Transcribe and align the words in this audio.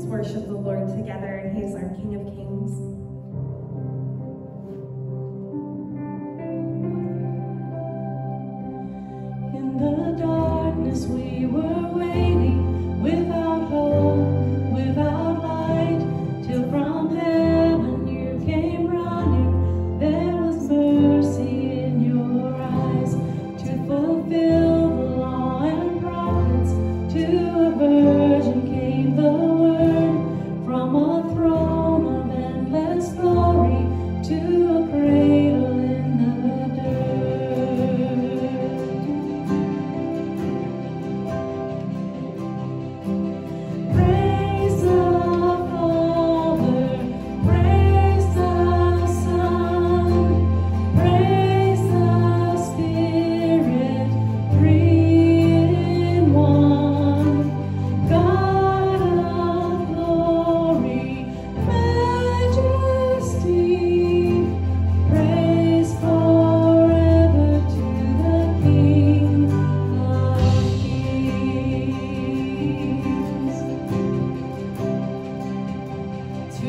Let's 0.00 0.08
worship 0.08 0.46
the 0.46 0.54
Lord 0.54 0.88
together. 0.96 1.52
He 1.54 1.60
is 1.60 1.74
our 1.74 1.90
King 1.90 2.16
of 2.16 2.24
Kings. 2.34 2.72
In 9.54 9.76
the 9.76 10.16
darkness 10.18 11.04
we 11.04 11.44
were 11.44 11.92
waiting. 11.92 12.29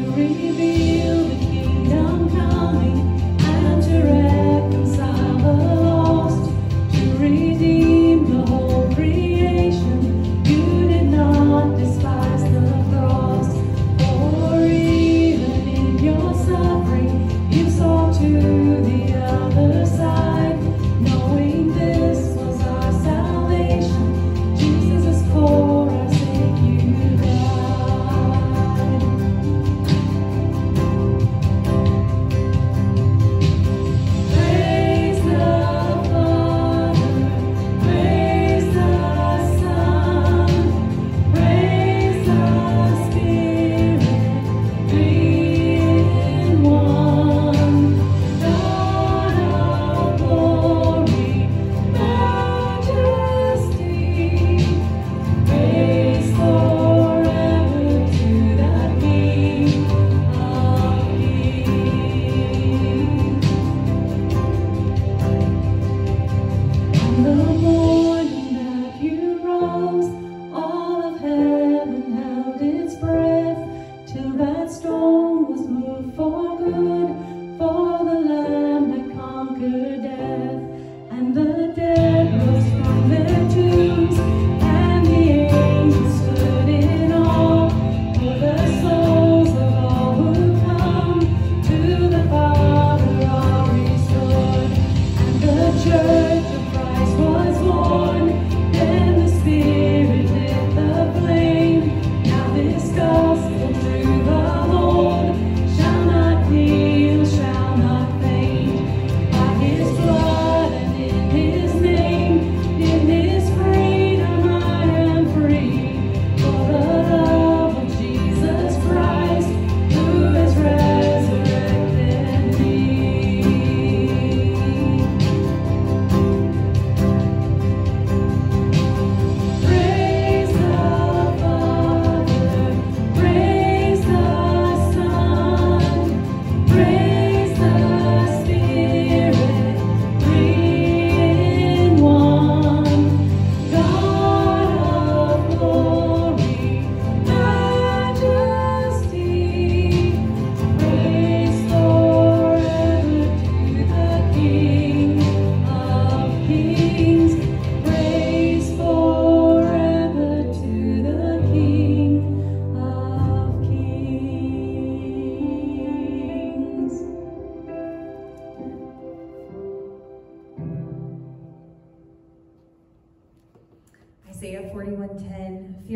you 0.02 0.10
real? 0.12 0.51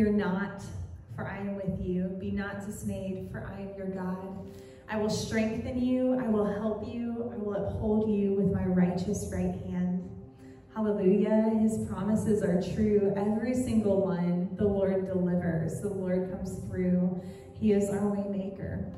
Fear 0.06 0.14
not, 0.14 0.62
for 1.16 1.26
I 1.26 1.38
am 1.38 1.56
with 1.56 1.84
you. 1.84 2.16
Be 2.20 2.30
not 2.30 2.64
dismayed, 2.64 3.28
for 3.32 3.44
I 3.52 3.60
am 3.60 3.70
your 3.76 3.88
God. 3.88 4.46
I 4.88 4.98
will 4.98 5.10
strengthen 5.10 5.84
you. 5.84 6.16
I 6.20 6.28
will 6.28 6.46
help 6.46 6.86
you. 6.86 7.32
I 7.34 7.36
will 7.36 7.54
uphold 7.54 8.08
you 8.08 8.34
with 8.34 8.52
my 8.52 8.64
righteous 8.66 9.28
right 9.32 9.60
hand. 9.68 10.08
Hallelujah. 10.72 11.58
His 11.60 11.88
promises 11.88 12.44
are 12.44 12.62
true. 12.74 13.14
Every 13.16 13.52
single 13.52 14.00
one, 14.00 14.54
the 14.54 14.68
Lord 14.68 15.08
delivers. 15.08 15.80
The 15.80 15.88
Lord 15.88 16.30
comes 16.30 16.60
through. 16.68 17.20
He 17.58 17.72
is 17.72 17.90
our 17.90 18.02
waymaker. 18.02 18.92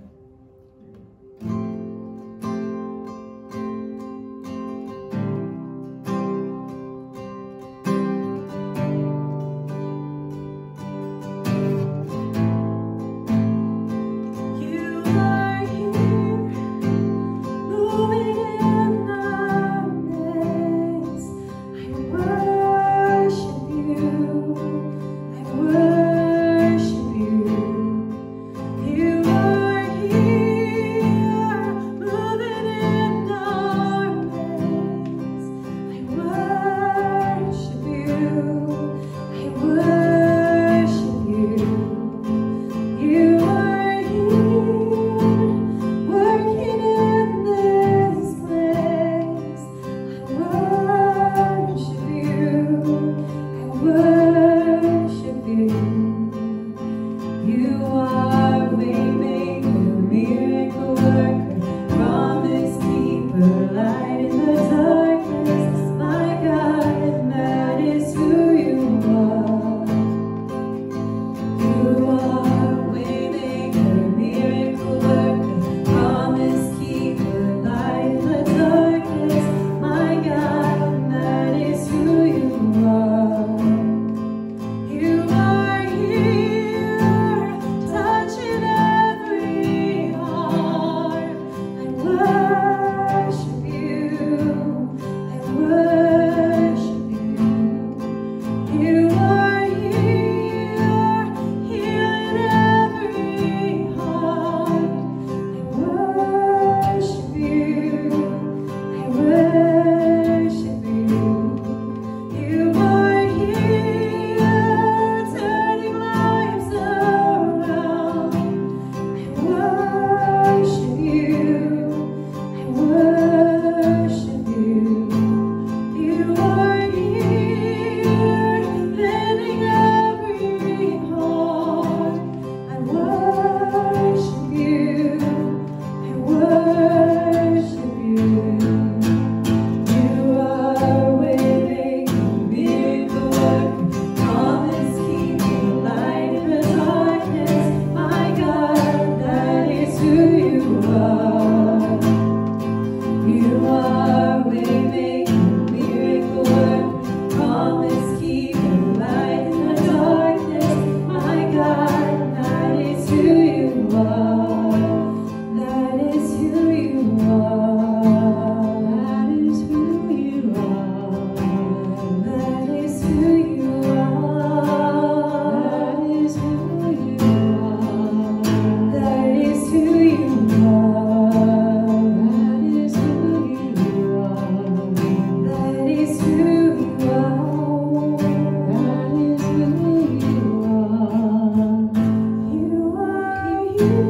you. 193.80 194.07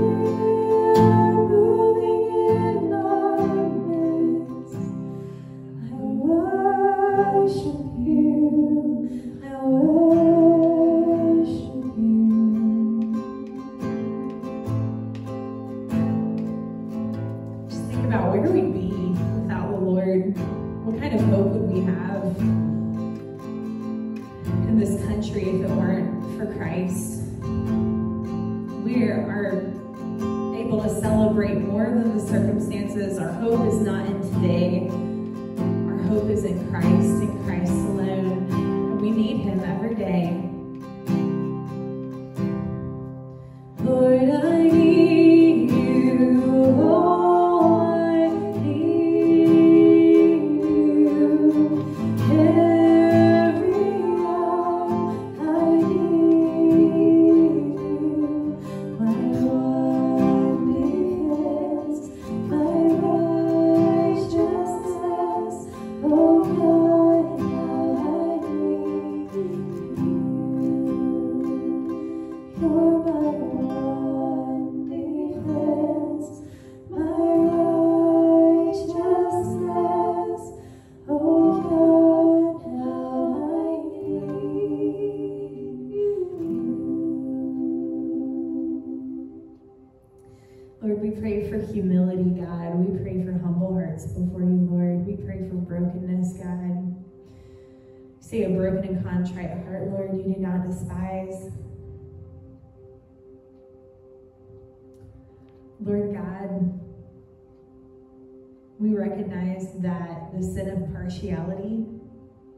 Partiality 111.09 111.87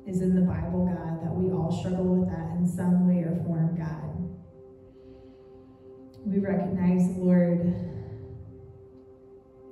is 0.08 0.22
in 0.22 0.34
the 0.34 0.40
Bible, 0.40 0.84
God, 0.84 1.22
that 1.22 1.32
we 1.32 1.52
all 1.52 1.70
struggle 1.70 2.16
with 2.16 2.28
that 2.30 2.56
in 2.58 2.66
some 2.66 3.06
way 3.06 3.22
or 3.22 3.40
form, 3.44 3.78
God. 3.78 4.16
We 6.26 6.40
recognize, 6.40 7.16
Lord, 7.16 7.60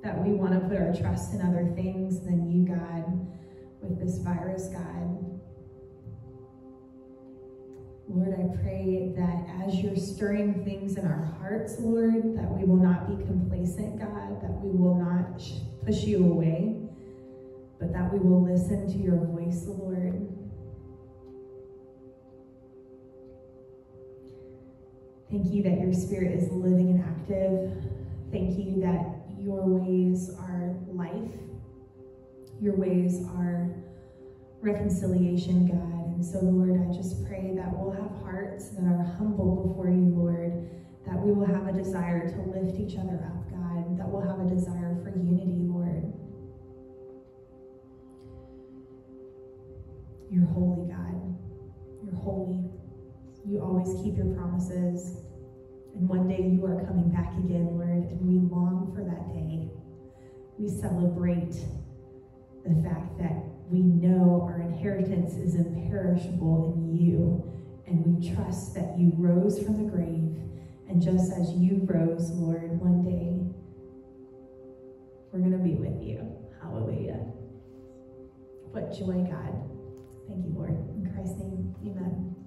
that 0.01 0.23
we 0.23 0.31
want 0.31 0.53
to 0.53 0.61
put 0.61 0.77
our 0.77 0.93
trust 0.93 1.33
in 1.33 1.41
other 1.41 1.73
things 1.75 2.21
than 2.21 2.49
you, 2.49 2.73
God, 2.73 3.27
with 3.81 3.99
this 3.99 4.19
virus, 4.19 4.69
God. 4.69 5.39
Lord, 8.07 8.33
I 8.33 8.63
pray 8.63 9.11
that 9.17 9.67
as 9.67 9.75
you're 9.75 9.97
stirring 9.97 10.63
things 10.63 10.97
in 10.97 11.05
our 11.05 11.35
hearts, 11.37 11.75
Lord, 11.79 12.37
that 12.37 12.49
we 12.49 12.63
will 12.63 12.81
not 12.81 13.09
be 13.09 13.23
complacent, 13.25 13.99
God, 13.99 14.41
that 14.41 14.51
we 14.63 14.71
will 14.71 14.95
not 14.95 15.37
push 15.85 16.03
you 16.05 16.23
away, 16.23 16.78
but 17.79 17.93
that 17.93 18.11
we 18.11 18.19
will 18.19 18.43
listen 18.43 18.91
to 18.91 18.97
your 18.97 19.15
voice, 19.15 19.63
Lord. 19.65 20.27
Thank 25.31 25.53
you 25.53 25.63
that 25.63 25.79
your 25.79 25.93
spirit 25.93 26.33
is 26.33 26.51
living 26.51 26.89
and 26.89 27.03
active. 27.03 27.71
Thank 28.31 28.57
you 28.57 28.81
that 28.81 29.19
your 29.39 29.65
ways 29.65 30.31
are 30.39 30.75
life. 30.91 31.31
Your 32.59 32.75
ways 32.75 33.23
are 33.37 33.69
reconciliation, 34.61 35.67
God. 35.67 36.15
And 36.15 36.25
so, 36.25 36.39
Lord, 36.41 36.81
I 36.81 36.91
just 36.93 37.25
pray 37.25 37.53
that 37.55 37.71
we'll 37.71 37.91
have 37.91 38.11
hearts 38.23 38.69
that 38.69 38.83
are 38.83 39.03
humble 39.17 39.67
before 39.67 39.89
you, 39.89 40.11
Lord, 40.13 40.67
that 41.05 41.17
we 41.17 41.31
will 41.31 41.45
have 41.45 41.67
a 41.67 41.71
desire 41.71 42.27
to 42.27 42.37
lift 42.49 42.77
each 42.79 42.97
other 42.97 43.23
up, 43.23 43.49
God, 43.51 43.97
that 43.97 44.09
we'll 44.09 44.27
have 44.27 44.39
a 44.39 44.49
desire 44.49 44.97
for 45.01 45.09
unity, 45.09 45.68
always 53.69 54.01
keep 54.03 54.17
your 54.17 54.33
promises. 54.35 55.17
And 55.93 56.09
one 56.09 56.27
day 56.27 56.41
you 56.41 56.65
are 56.65 56.83
coming 56.85 57.09
back 57.09 57.33
again, 57.37 57.77
Lord, 57.77 58.09
and 58.09 58.19
we 58.21 58.39
long 58.49 58.91
for 58.95 59.03
that 59.05 59.29
day. 59.33 59.69
We 60.57 60.67
celebrate 60.67 61.53
the 62.65 62.81
fact 62.81 63.17
that 63.19 63.45
we 63.69 63.79
know 63.79 64.41
our 64.49 64.61
inheritance 64.61 65.35
is 65.35 65.55
imperishable 65.55 66.73
in 66.75 66.97
you, 66.97 67.45
and 67.85 68.05
we 68.05 68.33
trust 68.33 68.73
that 68.73 68.97
you 68.97 69.13
rose 69.15 69.61
from 69.61 69.77
the 69.77 69.89
grave. 69.89 70.35
And 70.89 71.01
just 71.01 71.31
as 71.31 71.51
you 71.53 71.85
rose, 71.85 72.31
Lord, 72.31 72.81
one 72.81 73.03
day 73.03 73.37
we're 75.31 75.39
going 75.39 75.51
to 75.51 75.63
be 75.63 75.75
with 75.75 76.01
you. 76.01 76.25
Hallelujah. 76.61 77.21
What 78.71 78.91
joy, 78.91 79.29
God. 79.29 79.53
Thank 80.27 80.45
you, 80.45 80.53
Lord. 80.55 80.71
In 80.71 81.11
Christ's 81.13 81.37
name, 81.37 81.75
amen. 81.85 82.38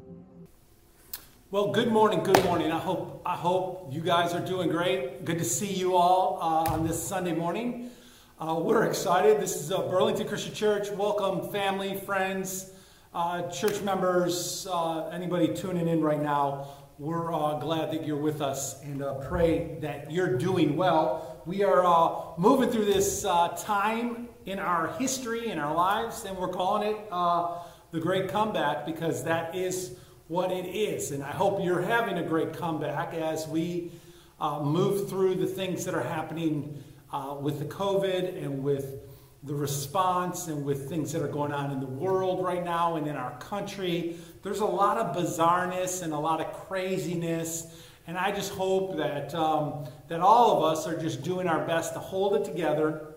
Well, 1.53 1.71
good 1.71 1.93
morning, 1.93 2.23
good 2.23 2.43
morning. 2.45 2.73
I 2.73 2.79
hope 2.79 3.21
I 3.27 3.37
hope 3.37 3.89
you 3.91 4.01
guys 4.01 4.33
are 4.33 4.41
doing 4.41 4.71
great. 4.71 5.27
Good 5.27 5.37
to 5.37 5.45
see 5.45 5.71
you 5.71 5.97
all 5.97 6.39
uh, 6.41 6.73
on 6.73 6.87
this 6.87 6.99
Sunday 7.03 7.35
morning. 7.35 7.91
Uh, 8.39 8.59
we're 8.59 8.85
excited. 8.85 9.39
This 9.39 9.57
is 9.57 9.71
uh, 9.71 9.83
Burlington 9.83 10.27
Christian 10.27 10.55
Church. 10.55 10.91
Welcome, 10.93 11.53
family, 11.53 11.99
friends, 11.99 12.73
uh, 13.13 13.51
church 13.51 13.83
members, 13.83 14.67
uh, 14.67 15.09
anybody 15.09 15.53
tuning 15.55 15.89
in 15.89 16.01
right 16.01 16.23
now. 16.23 16.69
We're 16.99 17.29
glad 17.61 17.93
that 17.93 18.07
you're 18.07 18.17
with 18.17 18.41
us 18.41 18.83
and 18.83 19.05
pray 19.29 19.77
that 19.83 20.11
you're 20.11 20.39
doing 20.39 20.75
well. 20.75 21.43
We 21.45 21.65
are 21.65 22.35
moving 22.39 22.71
through 22.71 22.87
this 22.87 23.25
time 23.59 24.31
in 24.47 24.59
our 24.59 24.95
history, 24.99 25.51
in 25.51 25.59
our 25.59 25.75
lives, 25.75 26.25
and 26.25 26.35
we're 26.39 26.49
calling 26.49 26.97
it 26.97 27.11
the 27.11 28.01
Great 28.01 28.31
Comeback 28.31 28.87
because 28.87 29.25
that 29.25 29.55
is 29.55 29.97
what 30.29 30.51
it 30.51 30.67
is. 30.67 31.11
And 31.11 31.23
I 31.23 31.31
hope 31.31 31.63
you're 31.63 31.83
having 31.83 32.19
a 32.19 32.23
great 32.23 32.53
comeback 32.53 33.15
as 33.15 33.47
we 33.49 33.93
uh, 34.41 34.61
move 34.61 35.09
through 35.09 35.37
the 35.37 35.47
things 35.47 35.85
that 35.85 35.95
are 35.95 36.03
happening 36.03 36.83
uh, 37.13 37.37
with 37.41 37.59
the 37.59 37.65
COVID 37.65 38.43
and 38.43 38.63
with 38.63 39.01
the 39.45 39.55
response 39.55 40.47
and 40.47 40.65
with 40.65 40.89
things 40.89 41.13
that 41.13 41.21
are 41.21 41.29
going 41.29 41.53
on 41.53 41.71
in 41.71 41.81
the 41.81 41.87
world 41.87 42.45
right 42.45 42.65
now 42.65 42.97
and 42.97 43.07
in 43.07 43.17
our 43.17 43.37
country. 43.39 44.17
There's 44.43 44.61
a 44.61 44.67
lot 44.67 44.99
of 44.99 45.17
bizarreness 45.17 46.03
and 46.03 46.13
a 46.13 46.19
lot 46.19 46.41
of 46.41 46.53
craziness. 46.67 47.83
And 48.07 48.17
I 48.17 48.33
just 48.33 48.53
hope 48.53 48.97
that, 48.97 49.35
um, 49.35 49.87
that 50.09 50.21
all 50.21 50.57
of 50.57 50.73
us 50.73 50.87
are 50.87 50.99
just 50.99 51.23
doing 51.23 51.47
our 51.49 51.65
best 51.67 51.95
to 51.95 52.01
hold 52.01 52.35
it 52.37 52.45
together, 52.45 53.15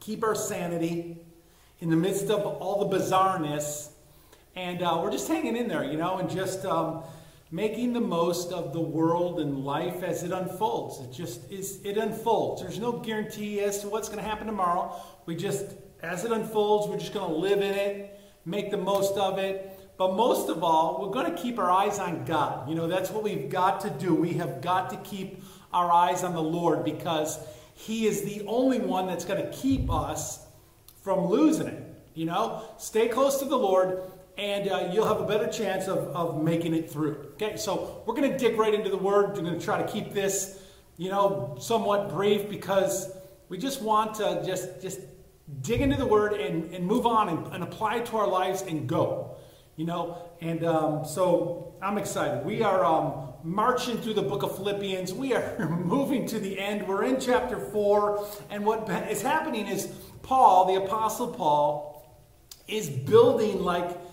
keep 0.00 0.22
our 0.22 0.34
sanity 0.34 1.18
in 1.80 1.90
the 1.90 1.96
midst 1.96 2.30
of 2.30 2.44
all 2.44 2.88
the 2.88 2.98
bizarreness. 2.98 3.90
And 4.56 4.82
uh, 4.82 4.98
we're 5.02 5.10
just 5.10 5.28
hanging 5.28 5.54
in 5.54 5.68
there, 5.68 5.84
you 5.84 5.98
know, 5.98 6.16
and 6.16 6.30
just 6.30 6.64
um, 6.64 7.02
making 7.50 7.92
the 7.92 8.00
most 8.00 8.52
of 8.52 8.72
the 8.72 8.80
world 8.80 9.38
and 9.38 9.64
life 9.66 10.02
as 10.02 10.22
it 10.22 10.32
unfolds. 10.32 10.98
It 11.00 11.12
just 11.12 11.52
is, 11.52 11.78
it 11.84 11.98
unfolds. 11.98 12.62
There's 12.62 12.78
no 12.78 12.92
guarantee 12.92 13.60
as 13.60 13.80
to 13.80 13.88
what's 13.88 14.08
going 14.08 14.18
to 14.18 14.24
happen 14.24 14.46
tomorrow. 14.46 14.96
We 15.26 15.36
just, 15.36 15.66
as 16.02 16.24
it 16.24 16.32
unfolds, 16.32 16.88
we're 16.88 16.98
just 16.98 17.12
going 17.12 17.30
to 17.30 17.36
live 17.36 17.58
in 17.58 17.74
it, 17.74 18.18
make 18.46 18.70
the 18.70 18.78
most 18.78 19.18
of 19.18 19.38
it. 19.38 19.72
But 19.98 20.14
most 20.14 20.48
of 20.48 20.64
all, 20.64 21.02
we're 21.02 21.12
going 21.12 21.34
to 21.34 21.40
keep 21.40 21.58
our 21.58 21.70
eyes 21.70 21.98
on 21.98 22.24
God. 22.24 22.66
You 22.66 22.76
know, 22.76 22.86
that's 22.86 23.10
what 23.10 23.22
we've 23.22 23.50
got 23.50 23.80
to 23.82 23.90
do. 23.90 24.14
We 24.14 24.34
have 24.34 24.62
got 24.62 24.88
to 24.90 24.96
keep 25.08 25.42
our 25.70 25.92
eyes 25.92 26.24
on 26.24 26.32
the 26.32 26.42
Lord 26.42 26.82
because 26.82 27.38
He 27.74 28.06
is 28.06 28.22
the 28.22 28.42
only 28.46 28.80
one 28.80 29.06
that's 29.06 29.26
going 29.26 29.42
to 29.42 29.50
keep 29.54 29.90
us 29.90 30.46
from 31.02 31.26
losing 31.26 31.66
it. 31.66 31.82
You 32.14 32.24
know, 32.24 32.62
stay 32.78 33.08
close 33.08 33.38
to 33.40 33.44
the 33.44 33.58
Lord 33.58 34.00
and 34.38 34.68
uh, 34.70 34.90
you'll 34.92 35.06
have 35.06 35.20
a 35.20 35.26
better 35.26 35.46
chance 35.46 35.88
of, 35.88 35.98
of 36.14 36.42
making 36.42 36.74
it 36.74 36.90
through. 36.90 37.30
Okay, 37.34 37.56
so 37.56 38.02
we're 38.06 38.14
going 38.14 38.30
to 38.30 38.36
dig 38.36 38.58
right 38.58 38.74
into 38.74 38.90
the 38.90 38.96
Word. 38.96 39.36
We're 39.36 39.42
going 39.42 39.58
to 39.58 39.64
try 39.64 39.82
to 39.82 39.90
keep 39.90 40.12
this, 40.12 40.62
you 40.98 41.10
know, 41.10 41.56
somewhat 41.58 42.10
brief 42.10 42.48
because 42.48 43.10
we 43.48 43.58
just 43.58 43.80
want 43.80 44.14
to 44.16 44.42
just 44.44 44.82
just 44.82 45.00
dig 45.62 45.80
into 45.80 45.96
the 45.96 46.06
Word 46.06 46.34
and, 46.34 46.74
and 46.74 46.86
move 46.86 47.06
on 47.06 47.28
and, 47.28 47.46
and 47.54 47.62
apply 47.62 47.96
it 47.96 48.06
to 48.06 48.16
our 48.16 48.28
lives 48.28 48.62
and 48.62 48.88
go. 48.88 49.36
You 49.76 49.84
know, 49.84 50.30
and 50.40 50.64
um, 50.64 51.04
so 51.04 51.74
I'm 51.82 51.98
excited. 51.98 52.44
We 52.44 52.62
are 52.62 52.84
um, 52.84 53.34
marching 53.42 53.98
through 53.98 54.14
the 54.14 54.22
book 54.22 54.42
of 54.42 54.56
Philippians. 54.56 55.12
We 55.12 55.34
are 55.34 55.68
moving 55.84 56.26
to 56.28 56.38
the 56.38 56.58
end. 56.58 56.86
We're 56.86 57.04
in 57.04 57.20
chapter 57.20 57.58
4. 57.58 58.26
And 58.50 58.64
what 58.64 58.88
is 59.10 59.22
happening 59.22 59.66
is 59.66 59.86
Paul, 60.22 60.66
the 60.66 60.82
Apostle 60.82 61.28
Paul, 61.28 61.92
is 62.66 62.88
building 62.88 63.62
like 63.62 64.05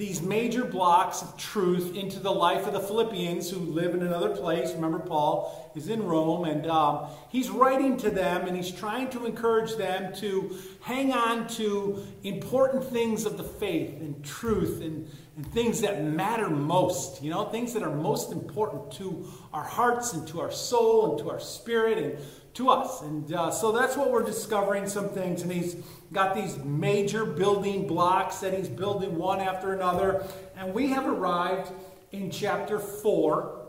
these 0.00 0.22
major 0.22 0.64
blocks 0.64 1.20
of 1.20 1.36
truth 1.36 1.94
into 1.94 2.18
the 2.18 2.32
life 2.32 2.66
of 2.66 2.72
the 2.72 2.80
Philippians 2.80 3.50
who 3.50 3.58
live 3.58 3.94
in 3.94 4.02
another 4.02 4.30
place. 4.30 4.72
Remember, 4.72 4.98
Paul 4.98 5.70
is 5.76 5.90
in 5.90 6.02
Rome, 6.06 6.46
and 6.46 6.66
um, 6.68 7.08
he's 7.28 7.50
writing 7.50 7.98
to 7.98 8.08
them 8.08 8.48
and 8.48 8.56
he's 8.56 8.70
trying 8.70 9.10
to 9.10 9.26
encourage 9.26 9.76
them 9.76 10.14
to 10.14 10.56
hang 10.80 11.12
on 11.12 11.46
to 11.48 12.02
important 12.22 12.82
things 12.82 13.26
of 13.26 13.36
the 13.36 13.44
faith 13.44 14.00
and 14.00 14.24
truth 14.24 14.80
and, 14.80 15.06
and 15.36 15.52
things 15.52 15.82
that 15.82 16.02
matter 16.02 16.48
most. 16.48 17.22
You 17.22 17.28
know, 17.28 17.44
things 17.50 17.74
that 17.74 17.82
are 17.82 17.94
most 17.94 18.32
important 18.32 18.90
to 18.92 19.30
our 19.52 19.64
hearts 19.64 20.14
and 20.14 20.26
to 20.28 20.40
our 20.40 20.50
soul 20.50 21.10
and 21.10 21.18
to 21.18 21.30
our 21.30 21.40
spirit 21.40 21.98
and 21.98 22.18
to 22.54 22.70
us. 22.70 23.02
And 23.02 23.32
uh, 23.32 23.50
so 23.50 23.72
that's 23.72 23.96
what 23.96 24.10
we're 24.10 24.24
discovering 24.24 24.88
some 24.88 25.08
things. 25.08 25.42
And 25.42 25.52
he's 25.52 25.76
got 26.12 26.34
these 26.34 26.58
major 26.58 27.24
building 27.24 27.86
blocks 27.86 28.38
that 28.38 28.54
he's 28.54 28.68
building 28.68 29.16
one 29.16 29.40
after 29.40 29.72
another. 29.72 30.24
And 30.56 30.74
we 30.74 30.88
have 30.88 31.06
arrived 31.06 31.70
in 32.12 32.30
chapter 32.30 32.78
4. 32.78 33.60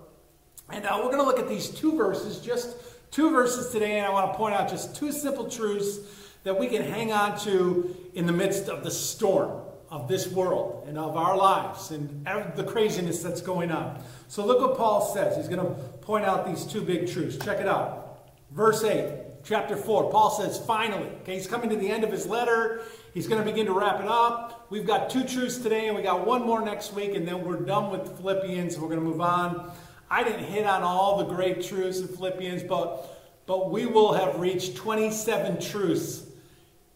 And 0.71 0.85
uh, 0.85 0.95
we're 0.97 1.11
going 1.11 1.19
to 1.19 1.25
look 1.25 1.39
at 1.39 1.49
these 1.49 1.69
two 1.69 1.95
verses, 1.95 2.39
just 2.39 2.75
two 3.11 3.29
verses 3.31 3.71
today. 3.71 3.97
And 3.97 4.05
I 4.05 4.09
want 4.09 4.31
to 4.31 4.37
point 4.37 4.55
out 4.55 4.69
just 4.69 4.95
two 4.95 5.11
simple 5.11 5.49
truths 5.49 5.99
that 6.43 6.57
we 6.57 6.67
can 6.67 6.81
hang 6.81 7.11
on 7.11 7.37
to 7.39 7.95
in 8.13 8.25
the 8.25 8.33
midst 8.33 8.67
of 8.67 8.83
the 8.83 8.91
storm 8.91 9.61
of 9.91 10.07
this 10.07 10.27
world 10.29 10.85
and 10.87 10.97
of 10.97 11.17
our 11.17 11.35
lives 11.35 11.91
and 11.91 12.25
the 12.55 12.63
craziness 12.63 13.21
that's 13.21 13.41
going 13.41 13.71
on. 13.71 14.01
So 14.29 14.45
look 14.45 14.61
what 14.61 14.77
Paul 14.77 15.01
says. 15.13 15.35
He's 15.35 15.49
going 15.49 15.59
to 15.59 15.73
point 15.99 16.25
out 16.25 16.47
these 16.47 16.65
two 16.65 16.81
big 16.81 17.11
truths. 17.11 17.37
Check 17.43 17.59
it 17.59 17.67
out. 17.67 18.00
Verse 18.51 18.83
8 18.83 19.43
chapter 19.43 19.75
4. 19.75 20.11
Paul 20.11 20.29
says, 20.29 20.63
finally. 20.65 21.07
Okay, 21.21 21.35
he's 21.35 21.47
coming 21.47 21.69
to 21.69 21.75
the 21.75 21.89
end 21.89 22.03
of 22.03 22.11
his 22.11 22.25
letter. 22.25 22.81
He's 23.13 23.27
going 23.27 23.43
to 23.43 23.49
begin 23.49 23.65
to 23.65 23.73
wrap 23.73 23.99
it 23.99 24.07
up. 24.07 24.67
We've 24.69 24.85
got 24.85 25.09
two 25.09 25.23
truths 25.23 25.57
today, 25.57 25.87
and 25.87 25.95
we 25.95 26.03
got 26.03 26.25
one 26.25 26.45
more 26.45 26.63
next 26.63 26.93
week, 26.93 27.15
and 27.15 27.27
then 27.27 27.43
we're 27.43 27.59
done 27.59 27.91
with 27.91 28.17
Philippians. 28.17 28.77
We're 28.77 28.87
going 28.87 28.99
to 28.99 29.05
move 29.05 29.21
on. 29.21 29.71
I 30.09 30.23
didn't 30.23 30.43
hit 30.43 30.65
on 30.65 30.83
all 30.83 31.17
the 31.17 31.25
great 31.25 31.63
truths 31.63 31.99
in 31.99 32.07
Philippians, 32.07 32.63
but, 32.63 33.17
but 33.45 33.71
we 33.71 33.85
will 33.85 34.13
have 34.13 34.39
reached 34.39 34.75
27 34.75 35.61
truths 35.61 36.23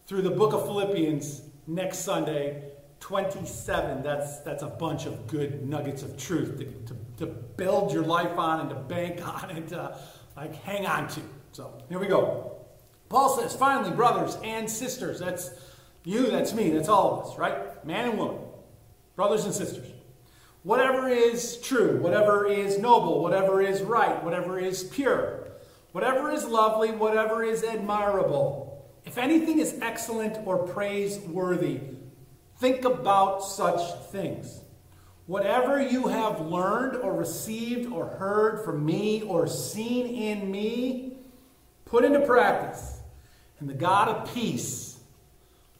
through 0.06 0.22
the 0.22 0.30
book 0.30 0.52
of 0.52 0.64
Philippians 0.66 1.42
next 1.66 1.98
Sunday. 1.98 2.62
27. 3.00 4.02
That's, 4.02 4.38
that's 4.38 4.62
a 4.62 4.68
bunch 4.68 5.06
of 5.06 5.26
good 5.26 5.68
nuggets 5.68 6.02
of 6.02 6.16
truth 6.16 6.58
to, 6.58 6.64
to, 6.64 6.96
to 7.18 7.26
build 7.26 7.92
your 7.92 8.02
life 8.02 8.36
on 8.38 8.60
and 8.60 8.70
to 8.70 8.74
bank 8.74 9.26
on 9.42 9.50
and 9.50 9.68
to 9.68 9.96
like 10.36 10.54
hang 10.56 10.86
on 10.86 11.08
to. 11.08 11.20
So 11.56 11.72
here 11.88 11.98
we 11.98 12.06
go. 12.06 12.66
Paul 13.08 13.40
says, 13.40 13.56
finally, 13.56 13.90
brothers 13.90 14.36
and 14.44 14.68
sisters, 14.68 15.18
that's 15.18 15.48
you, 16.04 16.30
that's 16.30 16.52
me, 16.52 16.68
that's 16.68 16.90
all 16.90 17.18
of 17.18 17.26
us, 17.26 17.38
right? 17.38 17.82
Man 17.82 18.10
and 18.10 18.18
woman, 18.18 18.42
brothers 19.14 19.46
and 19.46 19.54
sisters. 19.54 19.86
Whatever 20.64 21.08
is 21.08 21.56
true, 21.62 21.98
whatever 22.02 22.46
is 22.46 22.78
noble, 22.78 23.22
whatever 23.22 23.62
is 23.62 23.80
right, 23.80 24.22
whatever 24.22 24.58
is 24.58 24.84
pure, 24.84 25.48
whatever 25.92 26.30
is 26.30 26.44
lovely, 26.44 26.90
whatever 26.90 27.42
is 27.42 27.64
admirable, 27.64 28.86
if 29.06 29.16
anything 29.16 29.58
is 29.58 29.78
excellent 29.80 30.46
or 30.46 30.58
praiseworthy, 30.66 31.80
think 32.58 32.84
about 32.84 33.42
such 33.42 33.80
things. 34.10 34.60
Whatever 35.24 35.80
you 35.80 36.08
have 36.08 36.38
learned 36.38 36.96
or 36.96 37.14
received 37.14 37.90
or 37.90 38.08
heard 38.08 38.62
from 38.62 38.84
me 38.84 39.22
or 39.22 39.46
seen 39.46 40.06
in 40.06 40.50
me, 40.50 41.05
put 41.86 42.04
into 42.04 42.20
practice, 42.20 43.00
and 43.58 43.68
the 43.68 43.74
God 43.74 44.08
of 44.08 44.34
peace 44.34 44.98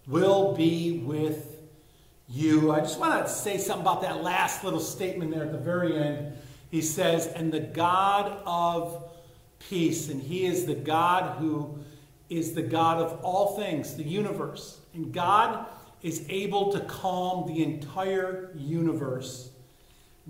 will 0.06 0.54
be 0.54 1.00
with 1.04 1.60
you. 2.28 2.72
I 2.72 2.80
just 2.80 2.98
want 2.98 3.26
to 3.26 3.30
say 3.30 3.58
something 3.58 3.82
about 3.82 4.02
that 4.02 4.22
last 4.22 4.64
little 4.64 4.80
statement 4.80 5.32
there 5.32 5.44
at 5.44 5.52
the 5.52 5.58
very 5.58 5.96
end. 5.96 6.32
He 6.70 6.80
says, 6.80 7.26
and 7.26 7.52
the 7.52 7.60
God 7.60 8.40
of 8.46 9.10
peace, 9.58 10.08
and 10.08 10.22
He 10.22 10.46
is 10.46 10.64
the 10.64 10.75
God 10.75 11.38
who 11.38 11.78
is 12.28 12.54
the 12.54 12.62
God 12.62 12.98
of 13.00 13.20
all 13.22 13.56
things, 13.56 13.96
the 13.96 14.02
universe. 14.02 14.80
And 14.94 15.12
God 15.12 15.66
is 16.02 16.25
able 16.28 16.72
to 16.72 16.80
calm 16.80 17.46
the 17.46 17.62
entire 17.62 18.52
universe. 18.56 19.50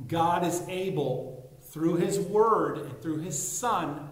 God 0.09 0.45
is 0.45 0.63
able, 0.69 1.51
through 1.63 1.97
His 1.97 2.19
Word 2.19 2.79
and 2.79 3.01
through 3.01 3.19
His 3.19 3.41
Son, 3.41 4.06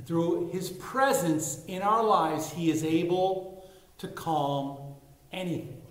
and 0.00 0.06
through 0.06 0.48
his 0.48 0.70
presence 0.70 1.62
in 1.66 1.82
our 1.82 2.02
lives, 2.02 2.50
he 2.50 2.70
is 2.70 2.84
able 2.84 3.70
to 3.98 4.08
calm 4.08 4.94
anything. 5.30 5.82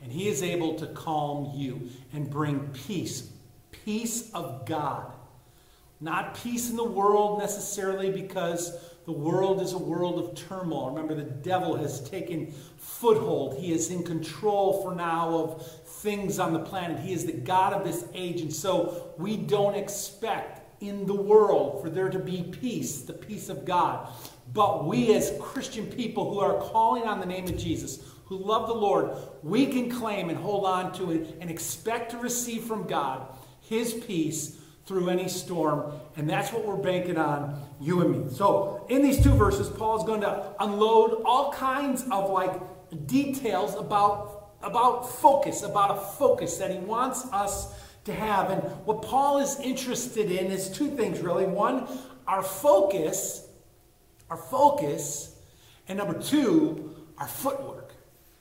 And 0.00 0.12
he 0.12 0.28
is 0.28 0.44
able 0.44 0.76
to 0.76 0.86
calm 0.86 1.50
you 1.52 1.90
and 2.12 2.30
bring 2.30 2.68
peace. 2.68 3.28
Peace 3.72 4.30
of 4.32 4.64
God. 4.64 5.10
Not 6.00 6.36
peace 6.36 6.70
in 6.70 6.76
the 6.76 6.84
world 6.84 7.40
necessarily 7.40 8.12
because 8.12 8.78
the 9.06 9.12
world 9.12 9.60
is 9.60 9.72
a 9.72 9.78
world 9.78 10.20
of 10.20 10.36
turmoil. 10.36 10.90
Remember, 10.90 11.16
the 11.16 11.22
devil 11.22 11.74
has 11.74 12.08
taken 12.08 12.52
foothold. 12.76 13.58
He 13.58 13.72
is 13.72 13.90
in 13.90 14.04
control 14.04 14.84
for 14.84 14.94
now 14.94 15.34
of 15.34 15.66
things 15.84 16.38
on 16.38 16.52
the 16.52 16.60
planet. 16.60 17.00
He 17.00 17.12
is 17.12 17.26
the 17.26 17.32
God 17.32 17.72
of 17.72 17.82
this 17.82 18.04
age. 18.14 18.40
And 18.40 18.52
so 18.52 19.14
we 19.18 19.36
don't 19.36 19.74
expect 19.74 20.61
in 20.82 21.06
the 21.06 21.14
world 21.14 21.80
for 21.80 21.88
there 21.88 22.10
to 22.10 22.18
be 22.18 22.42
peace, 22.42 23.02
the 23.02 23.12
peace 23.12 23.48
of 23.48 23.64
God. 23.64 24.08
But 24.52 24.84
we, 24.84 25.14
as 25.14 25.32
Christian 25.40 25.86
people 25.86 26.30
who 26.30 26.40
are 26.40 26.60
calling 26.60 27.04
on 27.04 27.20
the 27.20 27.26
name 27.26 27.46
of 27.46 27.56
Jesus, 27.56 28.04
who 28.24 28.36
love 28.36 28.66
the 28.66 28.74
Lord, 28.74 29.16
we 29.42 29.66
can 29.66 29.90
claim 29.90 30.28
and 30.28 30.38
hold 30.38 30.66
on 30.66 30.92
to 30.94 31.12
it 31.12 31.36
and 31.40 31.50
expect 31.50 32.10
to 32.10 32.18
receive 32.18 32.64
from 32.64 32.86
God 32.86 33.26
His 33.60 33.94
peace 33.94 34.58
through 34.86 35.08
any 35.08 35.28
storm. 35.28 35.92
And 36.16 36.28
that's 36.28 36.52
what 36.52 36.66
we're 36.66 36.76
banking 36.76 37.16
on, 37.16 37.62
you 37.80 38.00
and 38.00 38.26
me. 38.26 38.34
So, 38.34 38.84
in 38.88 39.02
these 39.02 39.22
two 39.22 39.34
verses, 39.34 39.68
Paul 39.68 39.98
is 39.98 40.04
going 40.04 40.22
to 40.22 40.54
unload 40.58 41.22
all 41.24 41.52
kinds 41.52 42.02
of 42.10 42.30
like 42.30 42.60
details 43.06 43.76
about, 43.76 44.54
about 44.62 45.08
focus, 45.08 45.62
about 45.62 45.96
a 45.96 46.00
focus 46.00 46.56
that 46.56 46.70
he 46.70 46.78
wants 46.78 47.24
us 47.32 47.72
to 48.04 48.12
have. 48.12 48.50
And 48.50 48.62
what 48.84 49.02
Paul 49.02 49.38
is 49.38 49.58
interested 49.60 50.30
in 50.30 50.50
is 50.50 50.70
two 50.70 50.90
things, 50.96 51.20
really. 51.20 51.46
One, 51.46 51.86
our 52.26 52.42
focus, 52.42 53.46
our 54.30 54.36
focus, 54.36 55.36
and 55.88 55.98
number 55.98 56.18
two, 56.18 56.94
our 57.18 57.28
footwork. 57.28 57.94